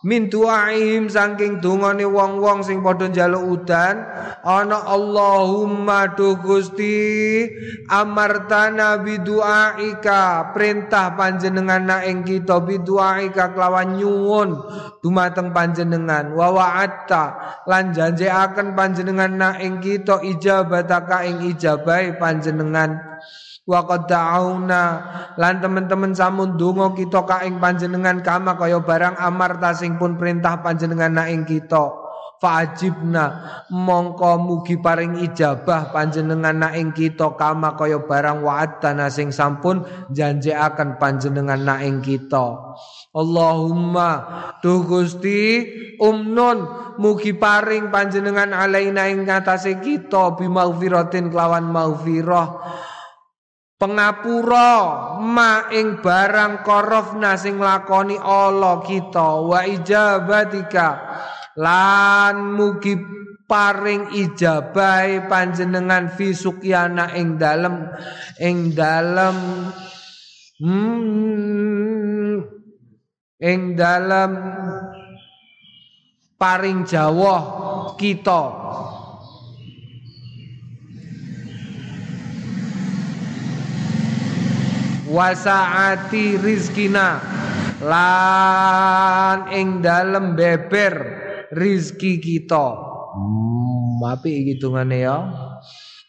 min 0.00 0.32
du'aihim 0.32 1.12
saking 1.12 1.60
dungane 1.60 2.08
wong-wong 2.08 2.64
sing 2.64 2.80
padha 2.80 3.12
njaluk 3.12 3.60
udan 3.60 4.00
ana 4.40 4.88
Allahumma 4.88 6.16
du 6.16 6.40
Gusti 6.40 7.44
amartana 7.84 8.96
bi 9.04 9.20
du'aika 9.20 10.56
perintah 10.56 11.12
panjenengan 11.12 11.84
na 11.84 11.96
ing 12.08 12.24
kita 12.24 12.64
bi 12.64 12.80
du'aika 12.80 13.52
kelawan 13.52 14.00
nyuwun 14.00 14.56
dumateng 15.04 15.52
panjenengan. 15.52 16.32
Wa 16.32 16.48
wa'atta 16.48 17.24
lan 17.68 17.92
janjekaken 17.92 18.72
panjenengan 18.72 19.32
na 19.36 19.60
ing 19.60 19.84
kita 19.84 20.24
ijabataka 20.24 21.28
ing 21.28 21.44
ijabahe 21.44 22.16
panjenengan 22.16 23.20
wa 23.70 23.86
qad 23.86 24.10
lan 25.38 25.54
teman-teman 25.62 26.10
samun 26.10 26.58
donga 26.58 26.90
kita 26.90 27.22
ka 27.22 27.46
ing 27.46 27.62
panjenengan 27.62 28.18
kama 28.18 28.58
kaya 28.58 28.82
barang 28.82 29.14
amar 29.14 29.62
sing 29.78 29.94
pun 29.94 30.18
perintah 30.18 30.58
panjenengan 30.58 31.14
na 31.14 31.30
ing 31.30 31.46
kita. 31.46 32.10
Fajibna 32.40 33.36
mongko 33.68 34.40
mugi 34.40 34.80
paring 34.80 35.20
ijabah 35.28 35.92
panjenengan 35.92 36.56
na 36.56 36.72
ing 36.72 36.96
kita 36.96 37.36
kama 37.36 37.76
kaya 37.76 38.00
barang 38.00 38.40
wa'adana 38.40 39.12
sing 39.12 39.28
sampun 39.28 39.84
janjekaken 40.08 40.96
panjenengan 40.96 41.60
na 41.60 41.84
ing 41.84 42.00
kita. 42.00 42.74
Allahumma. 43.12 44.10
Duh 44.64 44.88
Gusti 44.88 45.68
umnun. 46.00 46.80
Mugi 46.96 47.36
paring 47.36 47.92
panjenengan 47.92 48.56
alaina 48.56 49.12
ing 49.12 49.28
ngatasé 49.28 49.76
kita. 49.84 50.32
Bimaghfiratin 50.40 51.28
kelawan 51.28 51.68
maghfirah 51.68 52.48
pengapura 53.80 54.72
ma 55.24 55.72
ing 55.72 56.04
barang 56.04 56.60
korofna 56.60 57.40
sing 57.40 57.56
lakoni 57.56 58.20
Allah 58.20 58.84
kita 58.84 59.40
wa 59.40 59.64
ijabatika 59.64 60.88
lan 61.56 62.60
mugi 62.60 63.00
paring 63.48 64.12
ijabai 64.12 65.24
panjenengan 65.26 66.12
fi 66.12 66.36
sukyana 66.36 67.16
ing 67.16 67.40
dalem 67.40 67.88
ing 68.36 68.76
dalem 68.76 69.36
hmm, 70.60 72.36
ing 73.40 73.60
dalem 73.74 74.32
paring 76.36 76.84
jawah 76.84 77.42
kita 77.96 78.42
wasaati 85.10 86.38
rizkina. 86.38 87.18
Lan 87.82 89.50
ing 89.50 89.82
dalem 89.82 90.38
beber 90.38 90.94
rizki 91.50 92.22
kita. 92.22 92.66
Hmm, 93.10 93.98
api 94.06 94.54
hitungane 94.54 94.98
ya? 95.02 95.18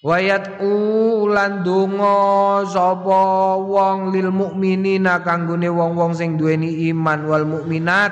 Wayat 0.01 0.57
ulan 0.65 1.61
donga 1.61 2.65
sapa 2.65 3.53
wong 3.61 4.09
lil 4.09 4.33
mukminina 4.33 5.21
kanggone 5.21 5.69
wong-wong 5.69 6.17
sing 6.17 6.41
duweni 6.41 6.89
iman 6.89 7.29
wal 7.29 7.45
mukminat 7.45 8.09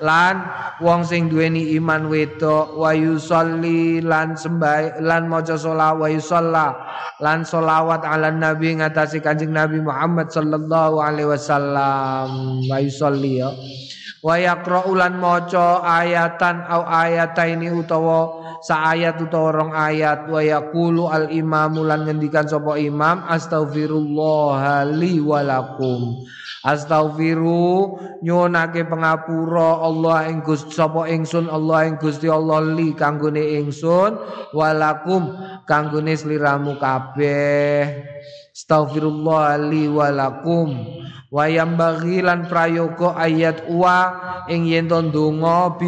lan 0.00 0.44
wong 0.80 1.04
sing 1.04 1.28
duweni 1.28 1.76
iman 1.76 2.08
wedok 2.08 2.76
wa 2.76 2.90
yusolli 2.96 4.00
lan 4.00 4.34
sembah 4.34 5.00
lan 5.04 5.28
maca 5.28 5.54
sholawat 5.60 6.00
wa 6.00 6.08
yusalla 6.08 6.66
lan 7.20 7.44
sholawat 7.44 8.00
ala 8.04 8.32
nabi 8.32 8.80
ngatasi 8.80 9.20
kanjeng 9.20 9.52
nabi 9.52 9.78
Muhammad 9.84 10.32
sallallahu 10.32 11.04
alaihi 11.04 11.28
wasallam. 11.28 12.28
Wa 12.64 12.80
yusolli 12.80 13.44
ya 13.44 13.52
wa 14.20 14.34
yaqra'ulan 14.36 15.16
maca 15.16 15.80
ayatan 15.84 16.64
au 16.68 16.84
ayataini 16.84 17.72
utawa 17.72 18.40
sa 18.60 18.92
ayat 18.92 19.16
utawa 19.20 19.56
rong 19.56 19.72
ayat. 19.72 20.28
Wa 20.28 20.44
yaqulu 20.44 21.08
al 21.08 21.32
imamu 21.32 21.84
lan 21.88 22.04
ngendikan 22.04 22.44
sapa 22.44 22.76
imam 22.76 23.24
astaghfirullah 23.28 24.84
li 24.92 25.16
walakum 25.20 26.24
astaghfiru 26.60 27.96
nyunake 28.20 28.84
pengapura 28.84 29.80
Allah 29.80 30.28
ing 30.28 30.44
Gusti 30.44 30.76
sapa 30.76 31.08
ingsun 31.08 31.48
Allah 31.48 31.88
ing 31.88 31.96
Gusti 31.96 32.28
Allah 32.28 32.60
li 32.60 32.92
kanggone 32.92 33.40
ingsun 33.64 34.20
walakum 34.52 35.32
kanggone 35.64 36.12
sliramu 36.12 36.76
kabeh 36.76 38.04
astaghfirullah 38.60 39.56
li 39.72 39.88
walakum 39.88 41.00
Wayam 41.30 41.78
bagilan 41.78 42.50
prayoga 42.50 43.14
ayat 43.14 43.70
wa 43.70 43.98
ing 44.50 44.66
yen 44.66 44.90
to 44.90 44.98
ndonga 44.98 45.78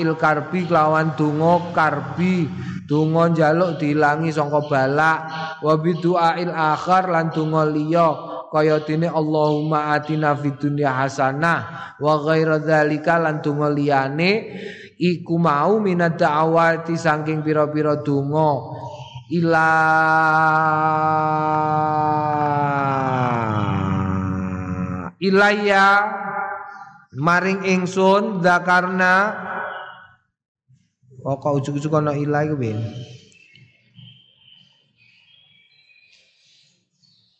il 0.00 0.16
karbi 0.16 0.64
kelawan 0.64 1.12
donga 1.12 1.76
karbi. 1.76 2.48
Donga 2.88 3.28
njaluk 3.28 3.76
dilangi 3.76 4.32
sangka 4.32 4.64
balak. 4.64 5.18
Wa 5.60 5.76
il 6.40 6.48
akhar 6.48 7.12
lan 7.12 7.28
donga 7.36 7.68
liya. 7.68 8.08
Kaya 8.48 8.80
dene 8.80 9.12
Allahumma 9.12 9.92
atina 9.92 10.32
fid 10.32 10.56
dunya 10.56 10.88
hasanah 10.88 12.00
wa 12.00 12.24
ghaira 12.24 12.56
dzalika 12.56 13.20
lan 13.20 13.44
donga 13.44 13.68
liyane. 13.68 14.56
Iku 14.96 15.36
mau 15.36 15.84
minad 15.84 16.16
da'awati 16.16 16.96
saking 16.96 17.44
pira-pira 17.44 18.00
donga 18.00 18.72
ila. 19.28 19.70
Ilaya 25.18 25.86
maring 27.18 27.66
ingsun 27.66 28.40
zakarna. 28.40 29.34
Oh 31.26 31.36
kok 31.36 31.60
ujug-ujug 31.60 31.92
ana 31.98 32.14
ilah 32.14 32.46
iku 32.46 32.56
piye 32.56 32.78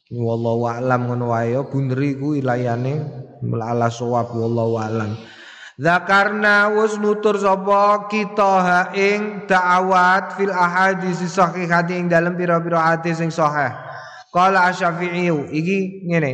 wallahu 0.09 0.67
a'lam 0.67 1.07
ngono 1.07 1.31
wae 1.31 1.55
ya. 1.55 1.63
Bunder 1.65 2.01
iku 2.03 2.35
ilayane. 2.35 3.27
Ala 3.39 3.87
sawab 3.87 4.35
wallahu 4.35 4.83
a'lam 4.83 5.15
Zakarna 5.79 6.75
wis 6.75 6.99
nutur 6.99 7.39
sapa 7.39 8.11
kita 8.11 8.55
ha 8.67 8.81
ing 8.99 9.47
da'awat 9.47 10.35
fil 10.35 10.51
ahadits 10.51 11.23
sahihati 11.23 11.95
ing 11.95 12.11
dalam 12.11 12.35
pira-pira 12.35 12.83
hadis 12.83 13.23
sing 13.23 13.31
sahih. 13.31 13.71
Qala 14.35 14.67
Asy-Syafi'i 14.67 15.31
iki 15.55 16.03
ngene. 16.11 16.33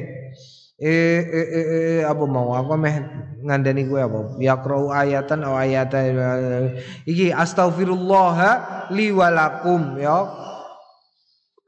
Eh, 0.80 1.20
eh, 1.20 1.48
eh, 1.54 1.66
eh 1.76 2.00
apa 2.08 2.24
mau? 2.24 2.56
Apa 2.56 2.72
meh 2.80 3.04
ngandani 3.44 3.84
gue 3.84 4.00
apa? 4.00 4.40
Yaqra'u 4.40 4.88
ayatan 4.88 5.44
atau 5.44 5.60
ayatan 5.60 6.04
iki 7.04 7.28
astaghfirullah 7.28 8.38
li 8.96 9.12
walakum 9.12 10.00
ya. 10.00 10.24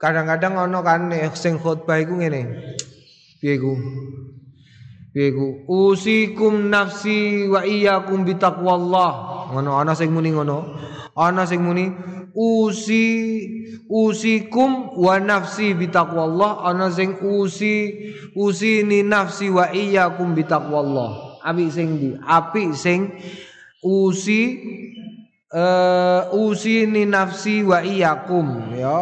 Kadang-kadang 0.01 0.65
ono 0.65 0.81
kan 0.81 1.13
sing 1.37 1.61
khotbah 1.61 2.01
iku 2.01 2.17
ngene. 2.25 2.73
Piye 3.37 3.61
iku 3.61 3.77
piye 5.17 5.33
iku 5.33 5.65
usikum 5.65 6.69
nafsi 6.69 7.49
wa 7.49 7.65
iyyakum 7.65 8.29
bitaqwallah. 8.29 9.13
Ngono 9.49 9.81
ana 9.81 9.97
sing 9.97 10.13
muni 10.13 10.37
ngono. 10.37 10.77
Ana 11.17 11.49
sing 11.49 11.65
muni 11.65 11.89
usi 12.37 13.09
usikum 13.89 14.93
wa 14.93 15.17
nafsi 15.17 15.73
bitaqwallah. 15.73 16.69
Ana 16.69 16.93
sing 16.93 17.17
usi 17.25 17.97
usini 18.37 19.01
nafsi 19.01 19.49
wa 19.49 19.73
iyyakum 19.73 20.37
bitaqwallah. 20.37 21.41
Api 21.41 21.65
sing 21.73 21.97
di 21.97 22.13
api 22.21 22.77
sing 22.77 23.09
usi 23.81 24.61
uh, 25.49 26.29
usini 26.29 27.09
nafsi 27.09 27.65
wa 27.65 27.81
iyyakum. 27.81 28.77
Ya 28.77 29.01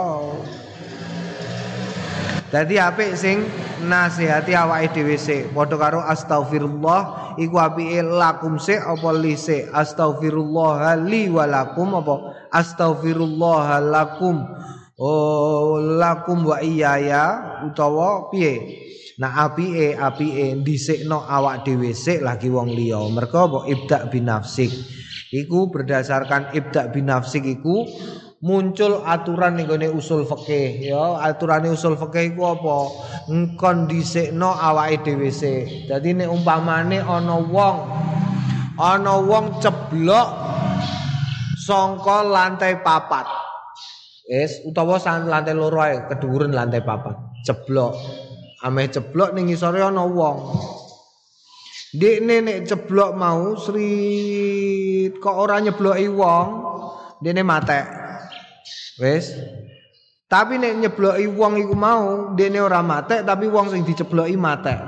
Dadi 2.55 2.79
apik 2.79 3.19
sing 3.19 3.43
nasihati 3.83 4.55
awake 4.55 4.95
dhewe 4.95 5.19
sik. 5.19 5.51
Padha 5.51 5.75
karo 5.75 6.01
astagfirullah 6.05 7.35
iku 7.41 7.57
apike 7.59 8.05
lakum 8.05 8.63
sik 8.63 8.79
apa 8.79 9.11
li 9.11 9.35
sik? 9.35 9.75
Astagfirullah 9.75 11.01
li 11.03 11.27
walakum 11.27 11.99
apa? 11.99 12.47
Astagfirullah 12.55 13.83
lakum. 13.83 14.47
Oh 14.95 15.83
lakum 15.83 16.47
wa 16.47 16.63
iyaya 16.63 17.59
utawa 17.67 18.31
piye? 18.31 18.83
Nah 19.19 19.51
apike 19.51 19.99
apike 19.99 20.63
dhisikno 20.63 21.27
awak 21.27 21.67
dhewe 21.67 21.91
sik 21.91 22.23
lagi 22.23 22.47
wong 22.47 22.71
liya. 22.71 23.03
Mergo 23.11 23.39
apa? 23.51 23.59
Ibda 23.67 24.07
binafsik. 24.13 24.71
Iku 25.35 25.67
berdasarkan 25.75 26.55
ibda 26.55 26.95
binafsik 26.95 27.43
iku 27.43 27.83
muncul 28.45 29.01
aturan 29.09 29.57
ning 29.57 29.65
gone 29.65 29.89
usul 29.89 30.29
fikih 30.29 30.93
ya. 30.93 31.17
Aturane 31.25 31.73
usul 31.73 31.97
fikih 31.97 32.37
iku 32.37 32.53
apa? 32.53 32.77
Engkon 33.33 33.89
dhisikno 33.89 34.53
awake 34.53 35.01
dhewe 35.01 35.33
sik 35.33 35.89
dadi 35.89 36.13
nek 36.13 36.29
umpamane 36.29 37.01
ana 37.01 37.41
wong 37.41 37.77
ana 38.77 39.17
wong 39.17 39.65
ceblok 39.65 40.29
sangka 41.57 42.21
lantai 42.21 42.85
papat. 42.85 43.25
Wis 44.29 44.61
utawa 44.69 45.01
lantai 45.01 45.57
loro 45.57 45.81
ae 45.81 46.05
keduren 46.13 46.53
lantai 46.53 46.85
papat. 46.85 47.41
Ceblok. 47.49 47.97
Ameh 48.61 48.93
ceblok 48.93 49.33
ning 49.33 49.49
ngisore 49.49 49.81
ana 49.81 50.05
wong. 50.05 50.37
Dek 51.97 52.21
nek 52.21 52.69
ceblok 52.69 53.17
mau 53.17 53.57
sri 53.57 53.89
kok 55.17 55.33
ora 55.33 55.65
nyebloki 55.65 56.13
wong 56.13 56.49
dene 57.25 57.41
matek 57.41 58.04
Wes. 58.99 59.35
Tapi 60.31 60.59
nek 60.59 60.83
nyebloki 60.83 61.31
wong 61.31 61.61
iku 61.61 61.75
mau, 61.77 62.35
dene 62.35 62.59
ora 62.59 62.83
matek 62.83 63.23
tapi 63.23 63.47
wong 63.47 63.71
sing 63.71 63.87
dicebloki 63.87 64.35
matek. 64.35 64.81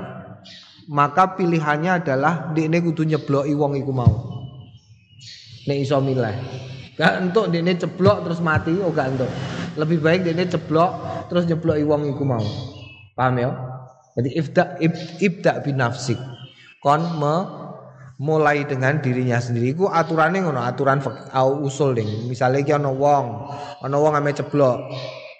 Maka 0.87 1.35
pilihannya 1.35 2.03
adalah 2.03 2.51
dene 2.51 2.79
kudu 2.83 3.03
nyebloki 3.07 3.53
wong 3.55 3.79
iku 3.79 3.91
mau. 3.91 4.13
Nek 5.67 5.77
iso 5.83 5.99
milih. 5.99 6.35
Gak 6.97 7.13
entuk 7.21 7.53
dene 7.53 7.77
ceblok 7.77 8.25
terus 8.25 8.39
mati, 8.41 8.73
oh 8.81 8.89
gak 8.89 9.13
entuk. 9.13 9.29
Lebih 9.77 10.01
baik 10.01 10.21
dene 10.25 10.49
ceblok 10.49 10.91
terus 11.29 11.45
nyebloki 11.45 11.83
wong 11.85 12.07
iku 12.09 12.23
mau. 12.25 12.43
Paham 13.13 13.35
ya? 13.37 13.51
Jadi 14.17 14.29
ibda 14.33 14.63
ibda 15.21 15.51
binafsik. 15.61 16.17
Kon 16.81 17.03
me 17.21 17.35
mulai 18.17 18.65
dengan 18.65 18.97
dirinya 18.97 19.37
sendiri. 19.37 19.77
Iku 19.77 19.89
aturane 19.89 20.41
ngono 20.41 20.61
aturan 20.61 21.01
au 21.33 21.61
usul 21.65 21.97
ding. 21.97 22.09
Misale 22.25 22.65
iki 22.65 22.73
ana 22.73 22.89
wong 22.89 23.25
ana 23.81 23.97
wong 23.97 24.13
ame 24.17 24.33
ceblok. 24.33 24.77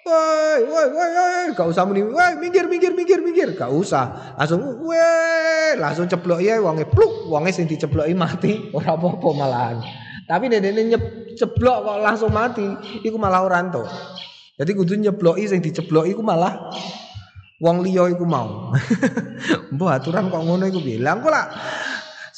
Woi 0.08 0.64
woi 0.64 0.86
woi 0.88 1.10
woi 1.12 1.44
gak 1.58 1.66
usah 1.68 1.84
muni. 1.84 2.06
Woi 2.06 2.38
minggir 2.38 2.70
minggir 2.70 2.94
minggir 2.94 3.20
minggir. 3.20 3.48
Gak 3.58 3.70
usah. 3.74 4.34
Langsung 4.38 4.62
woi 4.86 5.74
langsung 5.76 6.06
ceblok 6.06 6.38
ya 6.38 6.62
wonge 6.62 6.86
pluk 6.86 7.26
wonge 7.26 7.50
sing 7.50 7.66
dicebloki 7.66 8.14
mati. 8.14 8.70
Ora 8.70 8.94
apa-apa 8.94 9.28
malahan. 9.34 9.76
Tapi 10.30 10.46
dene 10.46 10.70
nyep 10.70 11.34
ceblok 11.34 11.78
kok 11.82 11.98
langsung 11.98 12.30
mati 12.30 12.66
iku 13.02 13.18
malah 13.18 13.42
ora 13.42 13.58
entuk. 13.58 13.90
Jadi 14.58 14.70
kudu 14.74 14.94
nyebloki 14.98 15.50
sing 15.50 15.58
dicebloki 15.58 16.14
iku 16.14 16.22
malah 16.22 16.70
wong 17.58 17.82
liya 17.82 18.06
iku 18.06 18.22
mau. 18.22 18.70
Mbah 19.74 19.98
aturan 19.98 20.30
kok 20.30 20.42
ngono 20.46 20.62
iku 20.70 20.78
bilang 20.78 21.26
kok 21.26 21.30
lah 21.34 21.46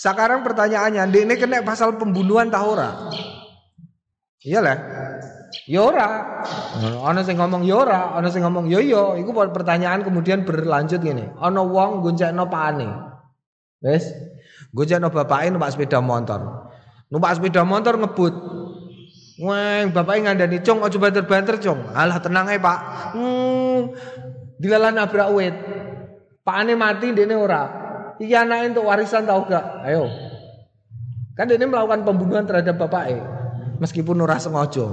sekarang 0.00 0.40
pertanyaannya, 0.40 1.12
ini 1.12 1.36
kena 1.36 1.60
pasal 1.60 2.00
pembunuhan 2.00 2.48
tahu 2.48 2.72
ora? 2.72 3.12
Iyalah. 4.40 4.76
Yora. 5.68 6.08
Ya 6.80 7.04
ana 7.04 7.20
sing 7.20 7.36
ngomong 7.36 7.68
yora, 7.68 8.16
ya 8.16 8.16
ana 8.16 8.32
sing 8.32 8.40
ngomong 8.40 8.72
yo 8.72 8.80
yo. 8.80 9.20
Iku 9.20 9.36
pertanyaan 9.52 10.00
kemudian 10.00 10.48
berlanjut 10.48 11.04
gini. 11.04 11.28
Ana 11.36 11.60
wong 11.60 12.00
goncekno 12.00 12.48
pakane. 12.48 12.88
Wes. 13.84 14.08
Goncekno 14.72 15.12
bapake 15.12 15.52
numpak 15.52 15.76
sepeda 15.76 16.00
motor. 16.00 16.72
Numpak 17.12 17.36
sepeda 17.36 17.60
motor 17.68 18.00
ngebut. 18.00 18.34
Wah, 19.44 19.84
bapaknya 19.92 20.32
ngandani 20.32 20.64
cung 20.64 20.80
aja 20.80 20.96
banter-banter 20.96 21.60
cung. 21.60 21.80
Alah 21.92 22.20
tenang 22.24 22.48
ae, 22.48 22.60
Pak. 22.60 22.78
Hmm, 23.16 23.92
dilalah 24.56 24.96
nabrak 24.96 25.28
wit. 25.36 25.56
Pakane 26.40 26.72
mati 26.72 27.12
dene 27.12 27.36
ora. 27.36 27.79
Iki 28.20 28.34
anaknya 28.36 28.76
untuk 28.76 28.84
warisan 28.84 29.24
tahu 29.24 29.48
gak? 29.48 29.64
Ayo. 29.88 30.04
Kan 31.32 31.48
dia 31.48 31.56
melakukan 31.64 32.04
pembunuhan 32.04 32.44
terhadap 32.44 32.76
bapak 32.76 33.16
eh. 33.16 33.22
Meskipun 33.80 34.20
ora 34.20 34.36
sengaja. 34.36 34.84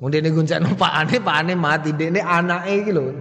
Kemudian 0.00 0.24
ini 0.24 0.32
guncak 0.32 0.64
pak 0.80 0.92
ane, 0.96 1.20
pak 1.20 1.36
ane 1.44 1.52
mati. 1.52 1.92
Dia 1.92 2.08
ini 2.08 2.24
anaknya 2.24 2.72
iki 2.72 2.88
loh. 2.88 3.12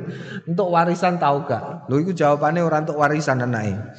Untuk 0.47 0.71
warisan 0.71 1.19
tahu 1.19 1.43
gak? 1.43 1.91
Lo 1.91 1.99
itu 1.99 2.15
jawabannya 2.15 2.63
orang 2.63 2.87
untuk 2.87 3.03
warisan 3.03 3.43
anaknya. 3.43 3.91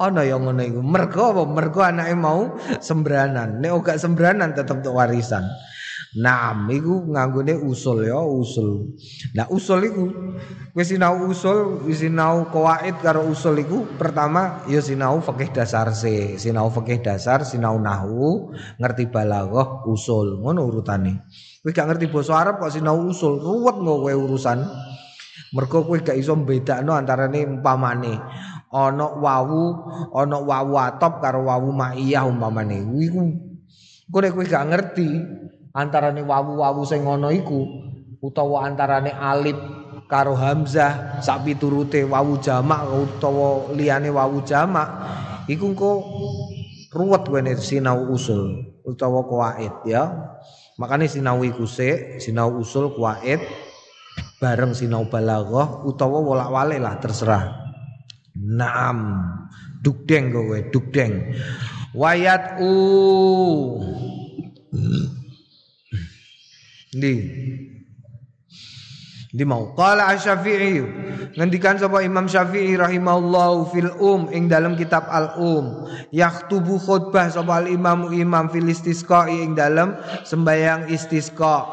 no 0.00 0.22
yang 0.24 0.48
ngono 0.48 0.64
iku. 0.64 0.80
Mergo 0.80 1.22
apa? 1.28 1.42
Mergo 1.44 1.84
anaknya 1.84 2.16
mau 2.16 2.56
sembranan. 2.80 3.60
Nek 3.60 3.84
gak 3.84 4.00
sembranan 4.00 4.56
tetap 4.56 4.80
untuk 4.80 4.96
warisan. 4.96 5.44
Naam 6.14 6.70
iku 6.70 7.10
nganggone 7.10 7.58
usul 7.58 8.06
ya, 8.06 8.22
usul. 8.22 8.94
Nah, 9.34 9.50
usul 9.50 9.82
iku 9.82 10.04
wis 10.70 10.94
sinau 10.94 11.26
usul, 11.26 11.82
wis 11.90 12.06
sinau 12.06 12.46
qawaid 12.54 13.02
karo 13.02 13.26
usul 13.26 13.58
iku 13.58 13.82
pertama 13.98 14.62
ya 14.70 14.78
sinau 14.78 15.18
fikih 15.18 15.50
dasar 15.50 15.90
se, 15.90 16.38
sinau 16.38 16.70
fikih 16.70 17.02
dasar, 17.02 17.42
sinau 17.42 17.82
nahwu, 17.82 18.54
ngerti 18.78 19.10
balaghah, 19.10 19.82
usul. 19.90 20.38
Ngono 20.38 20.62
urutane. 20.70 21.26
Kowe 21.66 21.74
gak 21.74 21.90
ngerti 21.90 22.06
basa 22.06 22.38
Arab 22.38 22.62
kok 22.62 22.70
sinau 22.70 23.10
usul, 23.10 23.42
ruwet 23.42 23.74
kok 23.74 23.98
kowe 24.06 24.14
urusan. 24.14 24.62
Mergo 25.50 25.82
kowe 25.82 25.98
gak 25.98 26.14
iso 26.14 26.38
mbedakno 26.38 26.94
antarane 26.94 27.42
umpamane 27.42 28.14
ana 28.70 29.06
wawu, 29.18 29.62
ana 30.14 30.38
wawu 30.38 30.78
atop 30.78 31.18
karo 31.18 31.50
wawu 31.50 31.74
ma'iyah 31.74 32.22
umpamane. 32.22 32.86
Iku 33.02 33.22
kowe 34.14 34.44
gak 34.46 34.62
ngerti 34.70 35.42
antarane 35.74 36.22
wawu-wawu 36.22 36.86
sing 36.86 37.02
ana 37.02 37.34
iku 37.34 37.66
utawa 38.22 38.70
antarane 38.70 39.10
alif 39.10 39.58
karo 40.06 40.38
hamzah 40.38 41.18
sak 41.18 41.42
piturute 41.42 42.06
wawu 42.06 42.38
jamak 42.38 42.86
utawa 42.86 43.74
liyane 43.74 44.08
wawu 44.08 44.40
jamak 44.46 44.86
iku 45.50 45.74
engko 45.74 45.92
ruwet 46.94 47.26
wene 47.26 47.58
sinau 47.58 48.14
usul 48.14 48.70
utawa 48.86 49.26
qawaid 49.26 49.74
ya. 49.88 50.14
Makanya 50.78 51.10
sinau 51.10 51.42
iku 51.42 51.66
sik 51.66 52.22
sinau 52.22 52.54
usul 52.62 52.94
qawaid 52.94 53.42
bareng 54.38 54.74
sinau 54.76 55.06
balaghah 55.10 55.82
utawa 55.82 56.22
wolak-walik 56.22 56.78
lah 56.78 56.94
terserah. 57.02 57.44
Naam. 58.38 59.30
Dugdeng 59.84 60.32
kowe 60.32 60.58
dugdeng. 60.72 61.36
Wayat 61.94 62.58
u 62.58 62.72
Ndi. 66.94 67.14
Ndi 69.34 69.42
mau. 69.42 69.74
Qala 69.74 70.14
Asy-Syafi'i 70.14 70.78
ngendikan 71.34 71.74
sapa 71.74 72.06
Imam 72.06 72.30
Syafi'i 72.30 72.78
rahimahullahu 72.78 73.74
fil 73.74 73.90
um 73.98 74.30
ing 74.30 74.46
dalam 74.46 74.78
kitab 74.78 75.10
Al 75.10 75.34
Um 75.42 75.90
yaktubu 76.14 76.78
khutbah 76.78 77.26
sapa 77.34 77.66
al 77.66 77.66
Imam 77.66 78.14
Imam 78.14 78.46
fil 78.46 78.70
istisqa 78.70 79.26
ing 79.26 79.58
dalam 79.58 79.98
sembayang 80.22 80.86
istisqa. 80.86 81.66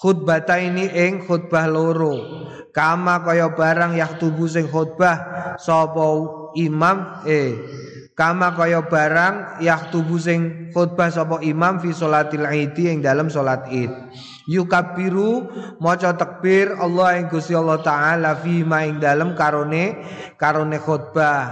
Khutbata 0.00 0.56
ini 0.56 0.88
ing 0.88 1.28
khutbah 1.28 1.68
loro. 1.68 2.16
Kama 2.72 3.20
kaya 3.24 3.52
barang 3.52 3.96
yaktubu 3.96 4.48
sing 4.48 4.68
khutbah 4.68 5.56
sapa 5.60 6.04
imam 6.56 7.24
eh 7.28 7.56
kama 8.16 8.56
kaya 8.56 8.84
barang 8.84 9.60
yaktubu 9.60 10.16
sing 10.16 10.72
khutbah 10.72 11.12
sapa 11.12 11.44
imam 11.44 11.76
fi 11.80 11.92
salatil 11.92 12.48
idi 12.48 12.88
ing 12.88 13.04
dalam 13.04 13.28
salat 13.28 13.68
id 13.68 13.92
yukabiru 14.46 15.50
maca 15.82 16.14
takbir 16.14 16.74
Allah 16.78 17.20
ing 17.20 17.26
Gusti 17.28 17.52
Allah 17.52 17.82
taala 17.82 18.38
fi 18.38 18.62
ma 18.62 18.86
ing 18.86 19.02
dalem 19.02 19.34
karone 19.34 20.00
karone 20.38 20.78
khutbah. 20.80 21.44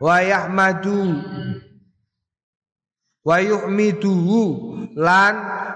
Wa 0.00 0.24
yahmadu 0.24 1.20
wa 3.20 3.36
yuhmiduhu 3.36 4.42
lan 4.96 5.34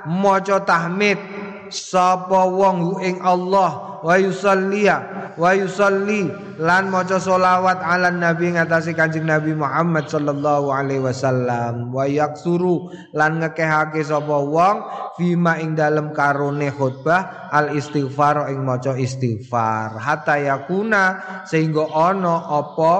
maca 0.09 0.65
tahmid 0.65 1.21
sapa 1.69 2.49
wong 2.49 3.05
ing 3.05 3.21
Allah 3.21 3.94
wa 4.05 4.21
yusalliya 4.21 4.97
wa 5.41 5.57
yusalli 5.57 6.29
lan 6.61 6.93
maca 6.93 7.19
solawat 7.19 7.83
ala 7.83 8.15
nabi 8.15 8.55
ngatasi 8.55 8.95
kanjeng 8.95 9.27
nabi 9.27 9.57
Muhammad 9.57 10.07
sallallahu 10.07 10.71
alaihi 10.71 11.03
wasallam. 11.03 11.91
Wa 11.91 12.07
yaksuru 12.07 12.93
lan 13.15 13.43
ngekehake 13.43 14.05
sapa 14.07 14.39
wong 14.39 14.77
fima 15.19 15.59
ing 15.59 15.75
dalem 15.75 16.15
karone 16.15 16.71
khutbah 16.71 17.51
al 17.51 17.75
istighfar 17.75 18.51
ing 18.55 18.63
maca 18.63 18.95
istighfar. 18.95 19.99
Hatta 19.99 20.39
yakuna 20.39 21.03
sehingga 21.47 21.91
ana 21.91 22.47
apa 22.47 22.93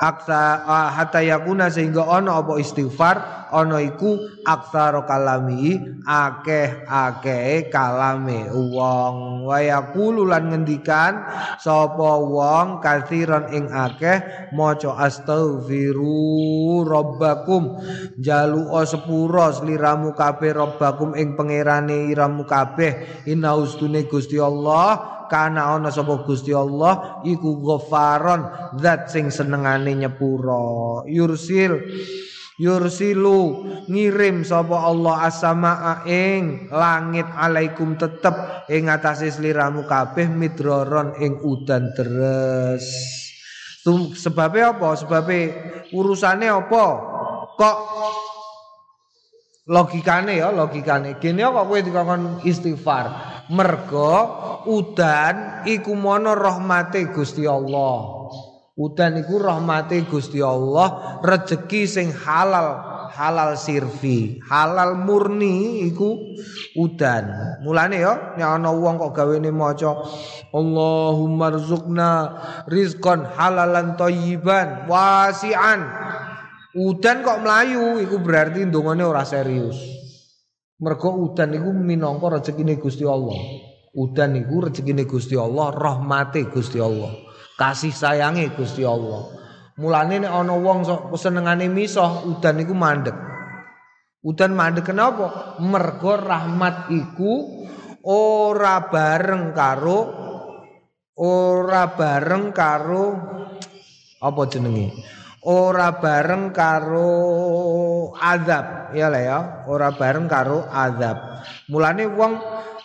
aksa 0.00 0.64
hatta 0.92 1.24
yakuna 1.24 1.72
sehingga 1.72 2.04
ana 2.04 2.44
apa 2.44 2.60
istighfar 2.60 3.48
ana 3.48 3.80
iku 3.80 4.20
aksara 4.44 5.08
kalami 5.08 5.80
akeh 6.04 6.84
akeh 6.84 7.72
kalame 7.72 8.48
wong. 8.52 9.48
Wa 9.48 9.56
yaqulu 9.64 10.28
lan 10.40 10.48
ngendikan 10.48 11.20
sapa 11.60 12.16
wong 12.24 12.80
kathiran 12.80 13.52
ing 13.52 13.68
akeh 13.68 14.48
maca 14.56 14.96
astaghfiru 14.96 16.80
rabbakum. 16.88 17.76
Jalu 18.16 18.72
sepura 18.88 19.52
sliramu 19.52 20.16
kabeh 20.16 20.56
rabbakum 20.56 21.12
ing 21.12 21.36
pangerane 21.36 22.08
iramu 22.08 22.48
kabeh. 22.48 23.24
Inaustune 23.28 24.08
Gusti 24.08 24.40
Allah 24.40 25.20
kana 25.28 25.76
ana 25.76 25.92
sapa 25.92 26.24
Gusti 26.24 26.56
Allah 26.56 27.20
iku 27.28 27.60
ghafaron 27.60 28.72
zat 28.80 29.12
sing 29.12 29.28
senengane 29.28 29.92
nyepura 29.92 31.04
yursil 31.04 31.76
yursilu 32.60 33.64
ngirim 33.88 34.44
sapa 34.44 34.84
Allah 34.84 35.24
as-samaa 35.32 36.04
ing 36.04 36.68
langit 36.68 37.24
alaikum 37.32 37.96
tetep 37.96 38.68
ing 38.68 38.92
atase 38.92 39.32
sliramu 39.32 39.88
kabeh 39.88 40.28
midroron 40.28 41.16
ing 41.16 41.40
udan 41.40 41.88
deres. 41.96 42.84
Sebabnya 44.20 44.76
apa? 44.76 44.92
Sebabnya 44.92 45.42
urusannya 45.88 46.52
apa? 46.52 46.84
Kok 47.56 47.76
logikane 49.72 50.44
ya 50.44 50.52
logikane. 50.52 51.16
Gene 51.16 51.48
kok 51.48 51.64
kowe 51.64 51.80
dikon 51.80 52.44
istighfar? 52.44 53.32
Mergo 53.50 54.14
udan 54.68 55.64
iku 55.64 55.96
mono 55.96 56.36
rahmate 56.36 57.08
Gusti 57.08 57.48
Allah 57.48 58.19
Udan 58.80 59.20
iku 59.20 59.36
rahmate 59.36 60.08
Gusti 60.08 60.40
Allah, 60.40 61.20
rezeki 61.20 61.84
sing 61.84 62.08
halal, 62.16 62.80
halal 63.12 63.52
sirfi, 63.52 64.40
halal 64.48 64.96
murni 64.96 65.84
iku 65.84 66.16
udan. 66.80 67.60
Mulane 67.60 68.00
ya 68.00 68.40
nek 68.40 68.48
ana 68.56 68.72
wong 68.72 68.96
kok 68.96 69.12
gawene 69.12 69.52
maca 69.52 70.00
Allahumma 70.56 71.52
rzuqna 71.60 72.10
rizqan 72.72 73.28
halalan 73.28 74.00
thayyiban 74.00 74.88
wasi'an. 74.88 75.84
Udan 76.72 77.20
kok 77.20 77.44
melayu 77.44 78.00
iku 78.00 78.16
berarti 78.24 78.64
ndongane 78.64 79.04
ora 79.04 79.28
serius. 79.28 79.76
Mergo 80.80 81.20
udan 81.20 81.52
iku 81.52 81.68
minangka 81.76 82.32
rezekine 82.32 82.80
Gusti 82.80 83.04
Allah. 83.04 83.36
Udan 83.92 84.40
iku 84.40 84.72
rezekine 84.72 85.04
Gusti 85.04 85.36
Allah, 85.36 85.68
rahmate 85.68 86.48
Gusti 86.48 86.80
Allah 86.80 87.28
kasih 87.60 87.92
sayangi 87.92 88.48
Gusti 88.56 88.80
Allah. 88.88 89.28
Mulane 89.76 90.24
nek 90.24 90.32
ana 90.32 90.56
wong 90.56 90.88
sok 90.88 91.12
senengane 91.20 91.68
misah, 91.68 92.24
udan 92.24 92.64
iku 92.64 92.72
mandek. 92.72 93.16
Udan 94.24 94.56
mandek 94.56 94.88
kenapa? 94.88 95.60
Mergo 95.60 96.16
rahmat 96.16 96.88
iku 96.88 97.64
ora 98.04 98.88
bareng 98.88 99.52
karo 99.52 100.00
ora 101.20 101.84
bareng 101.92 102.56
karo 102.56 103.04
apa 104.24 104.40
jenenge? 104.48 104.96
Ora 105.40 105.96
bareng 105.96 106.52
karo 106.52 107.08
azab, 108.20 108.92
ya 108.92 109.08
lah 109.08 109.22
ya, 109.24 109.38
ora 109.64 109.88
bareng 109.96 110.28
karo 110.28 110.68
azab. 110.68 111.16
Mulane 111.72 112.04
wong 112.04 112.32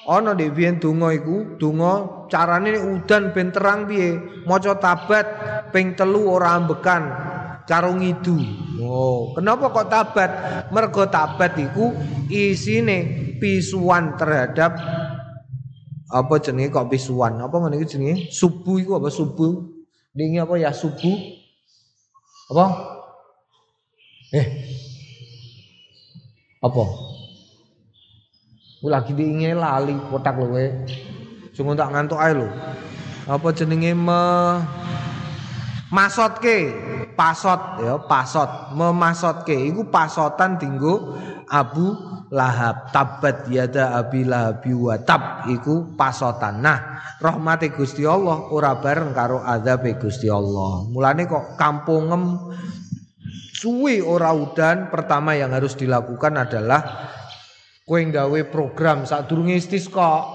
ana 0.05 0.37
ndek 0.37 0.53
biyen 0.53 0.77
donga 0.77 1.09
iku 1.13 1.57
donga 1.57 2.25
carane 2.29 2.77
udan 2.77 3.33
ben 3.33 3.49
terang 3.49 3.89
piye? 3.89 4.17
Maca 4.45 4.77
tabat 4.77 5.27
ping 5.73 5.97
telu 5.97 6.29
ora 6.29 6.53
ambekan 6.53 7.03
karo 7.65 7.97
ngidu. 7.97 8.37
Oh 8.85 9.33
kenapa 9.33 9.73
kok 9.73 9.89
tabat? 9.89 10.31
Mergo 10.69 11.09
tabat 11.09 11.57
iku 11.57 11.89
isine 12.29 13.33
pisuan 13.41 14.13
terhadap 14.13 14.77
apa 16.13 16.33
jenenge 16.37 16.69
kok 16.69 16.89
pisuan? 16.93 17.41
Apa 17.41 17.65
ngene 17.65 17.81
iki 17.81 17.97
jenenge? 17.97 18.15
Subuh 18.29 18.77
iku 18.77 19.01
apa 19.01 19.09
subuh? 19.09 19.73
Dingi 20.13 20.37
apa 20.37 20.53
ya 20.61 20.69
subuh? 20.69 21.17
Apa? 22.53 22.65
Eh. 24.31 24.47
Apa 26.61 27.14
Ku 28.79 28.87
lagi 28.91 29.15
diingin 29.15 29.57
lali 29.57 29.95
kotak 30.11 30.35
kowe. 30.35 30.65
Sing 31.55 31.63
tak 31.75 31.89
ngantuk 31.91 32.19
ae 32.19 32.33
lho. 32.35 32.49
Apa 33.25 33.47
jenenge 33.55 33.95
me 33.97 34.21
masotke, 35.89 36.75
pasot 37.15 37.81
ya, 37.81 37.95
pasot, 38.05 38.75
memasotke 38.75 39.55
iku 39.55 39.87
pasotan 39.89 40.59
dinggo 40.59 41.15
Abu 41.49 42.15
Lahab 42.33 42.89
tabat 42.89 43.45
yada 43.53 43.95
abi 44.01 44.25
lahabi 44.25 44.73
wa 44.73 44.97
tab 44.97 45.45
pasotan. 45.93 46.57
Nah, 46.57 46.99
rahmate 47.21 47.69
Gusti 47.69 48.01
Allah 48.01 48.49
ora 48.49 48.75
bareng 48.81 49.13
karo 49.13 49.45
azabe 49.45 49.93
Gusti 49.95 50.25
Allah. 50.25 50.89
Mulane 50.89 51.29
kok 51.29 51.53
kampungem 51.53 52.51
suwi 53.55 54.01
ora 54.01 54.33
udan, 54.33 54.89
pertama 54.89 55.37
yang 55.37 55.53
harus 55.53 55.77
dilakukan 55.77 56.33
adalah 56.33 56.81
kowe 57.85 58.01
nggawe 58.01 58.39
program 58.49 59.05
sadurunge 59.05 59.61
istisqa 59.61 60.25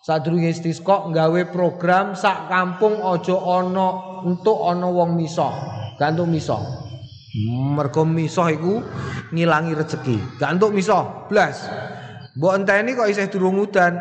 sadurunge 0.00 0.48
istisqa 0.48 1.12
nggawe 1.12 1.40
program 1.52 2.16
sak 2.16 2.48
kampung 2.48 3.04
aja 3.04 3.36
ana 3.36 3.88
entuk 4.24 4.58
ana 4.64 4.88
wong 4.88 5.20
misah 5.20 5.52
gak 6.00 6.16
entuk 6.16 6.28
misah 6.32 6.90
mergo 7.76 8.02
misah 8.02 8.50
iku 8.50 8.82
ngilangi 9.30 9.72
rezeki. 9.74 10.16
Gak 10.38 10.58
entuk 10.58 10.74
misah 10.74 11.30
blas. 11.30 11.66
Mbok 12.34 12.52
enteni 12.62 12.94
kok 12.98 13.10
isih 13.10 13.30
durung 13.30 13.58
udan. 13.62 13.94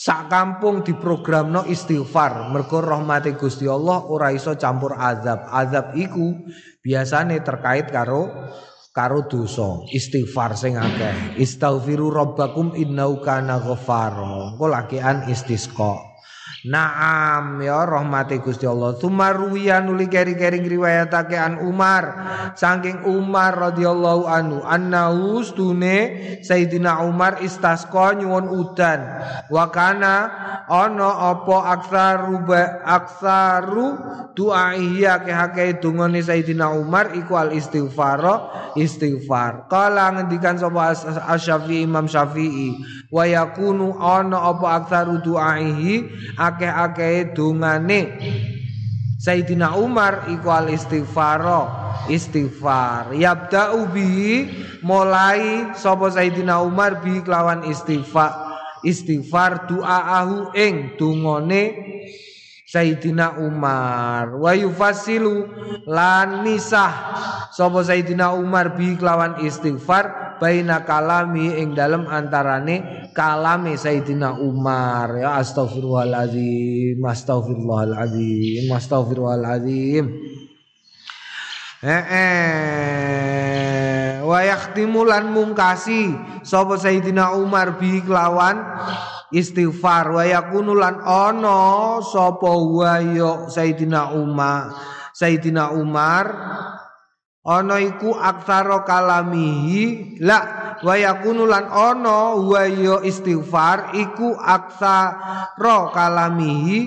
Sak 0.00 0.32
kampung 0.32 0.80
diprogramno 0.80 1.68
istighfar. 1.68 2.48
Mergo 2.48 2.80
rahmate 2.80 3.36
Gusti 3.36 3.68
Allah 3.68 4.00
ora 4.08 4.32
iso 4.32 4.56
campur 4.56 4.96
azab. 4.96 5.44
Azab 5.52 5.92
iku 5.92 6.32
biasane 6.80 7.44
terkait 7.44 7.92
karo 7.92 8.32
karo 8.90 9.24
dosa 9.30 9.86
istighfar 9.94 10.58
sing 10.58 10.74
akeh. 10.74 11.38
Istaghfiru 11.38 12.10
rabbakum 12.10 12.74
innahu 12.74 13.22
kana 13.22 13.62
ghafara 13.62 14.52
engko 14.52 14.66
lakian 14.66 15.30
istisqa 15.30 16.09
Naam 16.60 17.64
ya 17.64 17.88
rahmati 17.88 18.36
Gusti 18.44 18.68
Allah. 18.68 18.92
Tumaruya 19.00 19.80
nuli 19.80 20.12
keri-keri 20.12 20.60
riwayatake 20.60 21.32
an 21.32 21.56
Umar 21.64 22.04
saking 22.52 23.08
Umar 23.08 23.56
radhiyallahu 23.56 24.28
anhu 24.28 24.60
annahu 24.60 25.40
stune 25.40 26.20
Sayyidina 26.44 27.00
Umar 27.08 27.40
istasqa 27.40 28.12
nyuwun 28.12 28.52
udan. 28.52 29.00
Wa 29.48 29.72
kana 29.72 30.28
ana 30.68 31.32
apa 31.32 31.80
aksaru 31.80 32.44
aksaru 32.84 33.86
du'aihi 34.36 35.08
akeh-akeh 35.08 35.80
dungane 35.80 36.20
Sayyidina 36.20 36.76
Umar 36.76 37.16
iku 37.16 37.40
al 37.40 37.56
istighfar 37.56 38.20
istighfar. 38.76 39.64
Kala 39.72 40.12
ngendikan 40.12 40.60
sapa 40.60 40.92
Asy-Syafi'i 40.92 41.88
Imam 41.88 42.04
Syafi'i 42.04 42.76
wa 43.08 43.24
yakunu 43.24 43.96
ana 43.96 44.54
apa 44.54 44.84
aksaru 44.84 45.24
du'aihi 45.24 46.04
akeh-akeh 46.50 47.30
dungane 47.32 48.00
Sayyidina 49.20 49.76
Umar 49.76 50.32
iku 50.32 50.48
al 50.48 50.72
istighfar. 50.72 51.44
Istighfar 52.08 53.12
yabda'u 53.12 53.92
bi 53.92 54.48
mulai 54.80 55.76
sapa 55.76 56.08
Sayyidina 56.08 56.64
Umar 56.64 57.04
bi 57.04 57.20
kelawan 57.20 57.68
istighfar. 57.68 58.48
Istighfar 58.80 59.68
du'aahu 59.68 60.56
ing 60.56 60.96
dungane 60.96 61.62
Sayyidina 62.64 63.36
Umar. 63.44 64.40
Wa 64.40 64.56
yufasilu 64.56 65.44
lan 65.84 66.40
misah 66.40 66.92
sapa 67.52 67.84
Sayyidina 67.84 68.32
Umar 68.32 68.72
bi 68.72 68.96
kelawan 68.96 69.44
istighfar 69.44 70.40
baina 70.40 70.88
kalami 70.88 71.60
ing 71.60 71.76
dalem 71.76 72.08
antarane 72.08 72.99
kalame 73.12 73.76
Sayyidina 73.76 74.38
Umar. 74.38 75.18
Ya 75.18 75.38
astagfirullahalazim 75.38 76.98
astagfirullahalazim 77.02 78.70
astagfirullahalazim 78.72 80.04
eh 81.80 82.04
eh. 82.12 84.10
Wa 84.20 84.44
yakhtimulan 84.46 85.32
mungkasi 85.32 86.14
sapa 86.46 86.76
Sayyidina 86.78 87.34
Umar 87.34 87.80
bi 87.80 88.04
kelawan 88.04 88.62
istighfar. 89.34 90.12
Wa 90.14 90.24
yakunu 90.28 90.76
lan 90.76 91.00
ana 91.02 91.98
sapa 92.04 92.52
wa 92.54 93.00
Sayyidina 93.48 94.12
Umar 94.14 94.74
Sayyidina 95.16 95.76
Umar 95.76 96.26
ana 97.44 97.80
iku 97.80 98.12
aksara 98.12 98.84
kalamihi 98.84 100.16
la 100.20 100.38
wa 100.84 100.94
yakunu 100.96 101.48
lan 101.48 101.64
ana 101.72 102.36
wa 102.36 102.64
istighfar 103.00 103.96
iku 103.96 104.36
aksara 104.36 105.76
kalamihi 105.96 106.78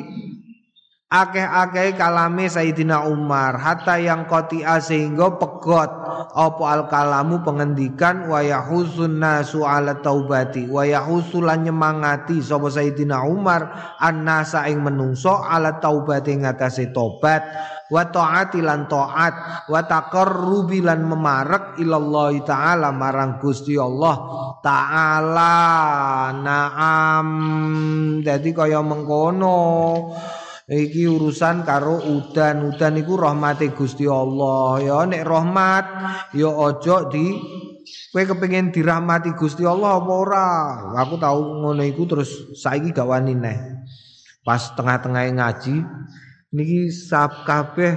akeh-akeh 1.13 1.93
kalame 1.93 2.49
Sayyidina 2.49 3.05
Umar. 3.05 3.61
Hatta 3.61 4.01
yang 4.01 4.25
koti 4.25 4.65
sehingga 4.65 5.37
pegot. 5.37 5.91
Apa 6.33 6.63
al 6.65 6.89
kalamu 6.89 7.45
pengendikan 7.45 8.25
wa 8.25 8.41
yahusun 8.41 9.21
nasu 9.21 9.61
ala 9.61 10.01
taubati. 10.01 10.65
Wa 10.65 10.81
yahusulan 10.81 11.69
nyemangati 11.69 12.41
sapa 12.41 12.73
Sayyidina 12.73 13.21
Umar. 13.29 13.93
Annasa 14.01 14.65
ing 14.65 14.81
menungso 14.81 15.37
ala 15.45 15.77
taubati 15.77 16.33
ngatasé 16.33 16.89
tobat. 16.89 17.45
Wa 17.93 18.09
taati 18.09 18.65
lan 18.65 18.89
taat. 18.89 19.69
Wa 19.69 19.85
taqarrubi 19.85 20.81
lan 20.81 21.05
memarek 21.05 21.77
ilallah 21.77 22.33
taala 22.41 22.89
marang 22.89 23.37
Gusti 23.37 23.77
Allah 23.77 24.17
taala 24.65 25.53
naam. 26.33 27.27
Dadi 28.25 28.49
kaya 28.49 28.81
mengkono 28.81 29.61
iki 30.75 31.05
urusan 31.05 31.61
karo 31.61 32.01
udan. 32.01 32.73
Udan 32.73 32.97
iku 32.97 33.17
rahmate 33.17 33.69
Gusti 33.73 34.09
Allah. 34.09 34.81
Ya 34.81 34.97
nek 35.05 35.23
rahmat 35.23 35.85
ya 36.33 36.49
ojo 36.49 37.09
di 37.13 37.37
kowe 38.13 38.23
kepengin 38.23 38.73
dirahmati 38.73 39.33
Gusti 39.37 39.65
Allah 39.65 39.97
apa 40.01 40.11
ora? 40.13 40.49
Aku 41.05 41.17
tahu 41.17 41.65
ngono 41.65 41.83
iku 41.85 42.09
terus 42.09 42.53
saiki 42.57 42.93
gak 42.93 43.09
wani 43.09 43.33
neh. 43.37 43.57
Pas 44.43 44.73
tengah-tengah 44.75 45.29
ngaji 45.33 45.75
niki 46.53 46.91
sab 46.93 47.47
kabeh 47.47 47.95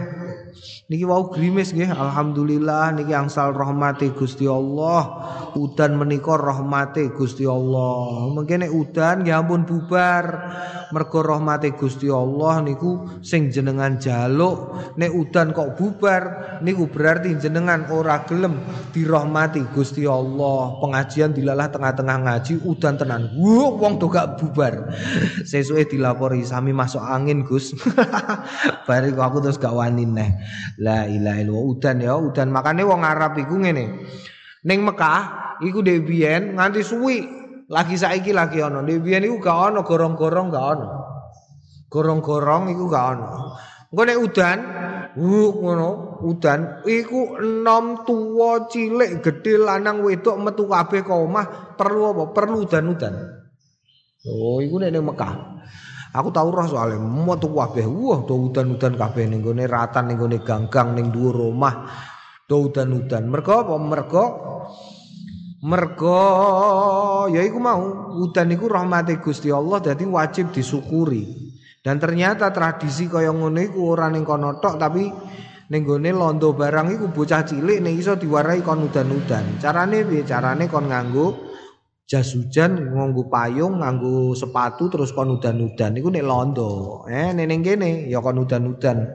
niki 0.86 1.04
wau 1.06 1.30
grimis 1.30 1.74
nggih. 1.74 1.90
Alhamdulillah 1.90 2.94
niki 2.96 3.12
angsal 3.12 3.52
rahmati 3.54 4.12
Gusti 4.14 4.46
Allah. 4.46 5.26
Udan 5.56 5.98
menika 5.98 6.38
rahmati 6.38 7.10
Gusti 7.14 7.48
Allah. 7.48 8.30
Mungkin 8.30 8.66
udan 8.70 9.26
ya 9.26 9.42
ampun 9.42 9.66
bubar. 9.66 10.24
Mergo 10.94 11.18
rahmati 11.18 11.74
Gusti 11.74 12.06
Allah 12.06 12.62
niku 12.62 13.18
sing 13.18 13.50
jenengan 13.50 13.98
jaluk. 13.98 14.78
Nek 14.94 15.10
udan 15.10 15.50
kok 15.50 15.74
bubar 15.74 16.22
niku 16.62 16.86
berarti 16.86 17.34
jenengan 17.42 17.90
ora 17.90 18.22
gelem 18.22 18.62
dirahmati 18.94 19.66
Gusti 19.74 20.06
Allah. 20.06 20.78
Pengajian 20.78 21.34
dilalah 21.34 21.68
tengah-tengah 21.74 22.16
ngaji 22.22 22.62
udan 22.62 22.94
tenan. 22.94 23.34
Wuh 23.34 23.74
wong 23.80 23.98
do 23.98 24.06
gak 24.06 24.38
bubar. 24.38 24.94
Sesuke 25.42 25.90
dilapori 25.90 26.46
sami 26.46 26.70
masuk 26.70 27.02
angin 27.02 27.42
Gus. 27.42 27.74
Bariku 28.86 29.20
aku 29.22 29.42
terus 29.42 29.58
gak 29.58 29.74
wani 29.74 30.06
neh. 30.06 30.30
La 30.82 31.08
ilaha 31.08 31.38
illallah 31.40 31.64
udan 31.72 31.96
ya, 32.02 32.14
udan. 32.18 32.48
Makane 32.52 32.82
wong 32.84 33.02
Arab 33.02 33.38
iku 33.40 33.56
ngene. 33.56 33.84
Ning 34.66 34.80
Mekah 34.82 35.56
iku 35.62 35.80
dhewe 35.80 36.02
biyen 36.02 36.58
nganti 36.58 36.82
suwi. 36.82 37.18
Lagi 37.66 37.98
saiki 37.98 38.34
lagi 38.34 38.62
ana. 38.62 38.82
Dhewe 38.82 39.00
biyen 39.02 39.26
iku 39.26 39.38
gak 39.42 39.58
ana 39.72 39.80
gorong-gorong 39.86 40.48
gak 40.50 40.66
ana. 40.76 40.86
Gorong-gorong 41.88 42.74
iku 42.74 42.84
gak 42.90 43.04
ana. 43.14 43.26
Engko 43.86 44.02
nek 44.02 44.18
udan, 44.18 44.58
uh 45.14 45.50
ngono, 45.56 45.90
udan 46.26 46.82
iku 46.84 47.38
enom 47.38 48.02
tuwa 48.02 48.66
cilik 48.66 49.22
gedhe 49.22 49.62
lanang 49.62 50.02
wedok 50.02 50.36
metu 50.42 50.66
kabeh 50.66 51.06
ka 51.06 51.14
omah 51.14 51.78
perlu 51.78 52.12
apa? 52.12 52.24
Perlu 52.34 52.66
udan-udan. 52.66 53.14
Oh, 54.26 54.58
iku 54.58 54.82
nek 54.82 54.90
ning 54.90 55.06
Mekah. 55.06 55.34
Aku 56.16 56.32
tahu 56.32 56.48
roh 56.48 56.64
soalnya 56.64 56.96
metu 56.96 57.52
kabeh. 57.52 57.84
Wah, 57.84 58.24
do 58.24 58.48
udan-udan 58.48 58.96
kabeh 58.96 59.28
ning 59.28 59.44
gone 59.44 59.68
ratan 59.68 60.08
ning 60.08 60.16
ganggang 60.40 60.96
ning 60.96 61.12
dhuwur 61.12 61.52
omah. 61.52 61.92
Do 62.48 62.72
udan-udan. 62.72 63.28
Mergo 63.28 63.52
apa? 63.60 63.74
Mergo 63.76 64.24
mergo 65.66 66.20
ya 67.32 67.42
iku 67.42 67.58
mau 67.60 67.82
udan 68.22 68.54
iku 68.54 68.70
Gusti 69.20 69.52
Allah 69.52 69.82
dadi 69.84 70.08
wajib 70.08 70.56
disyukuri. 70.56 71.52
Dan 71.84 72.02
ternyata 72.02 72.50
tradisi 72.50 73.06
kaya 73.06 73.30
ngono 73.30 73.62
iku 73.62 73.94
ora 73.94 74.10
ning 74.10 74.24
kono 74.26 74.58
tok 74.58 74.74
tapi 74.80 75.06
ning 75.70 75.82
gone 75.84 76.10
londo 76.10 76.54
barang 76.56 76.96
iku 76.96 77.12
bocah 77.12 77.46
cilik 77.46 77.78
ning 77.78 77.94
iso 77.98 78.16
diwarai 78.16 78.64
kon 78.64 78.88
udan-udan. 78.88 79.60
Carane 79.60 80.02
piye? 80.02 80.24
Carane 80.24 80.66
kon 80.66 80.88
nganggo 80.90 81.45
jas 82.06 82.38
hujan 82.38 82.78
nganggo 82.78 83.26
payung 83.26 83.82
nganggo 83.82 84.32
sepatu 84.32 84.86
terus 84.86 85.10
kon 85.10 85.36
udan-udan. 85.36 85.98
Iku 85.98 86.08
nek 86.10 86.24
londo. 86.26 87.02
Eh 87.10 87.34
neneng 87.34 87.66
kene 87.66 88.06
ya 88.06 88.22
kon 88.22 88.38
udan-udan. 88.40 89.06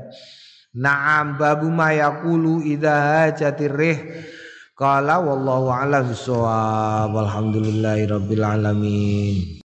Naam 0.76 1.36
babu 1.36 1.68
ma 1.72 1.92
yaqulu 1.96 2.64
idza 2.64 3.28
hajatir 3.28 3.74
rih. 3.76 4.00
Qala 4.76 5.20
wallahu 5.24 5.72
a'lam 5.72 6.12
bissawab. 6.12 7.12
Walhamdulillahi 7.16 8.08
rabbil 8.08 8.44
alamin 8.44 9.60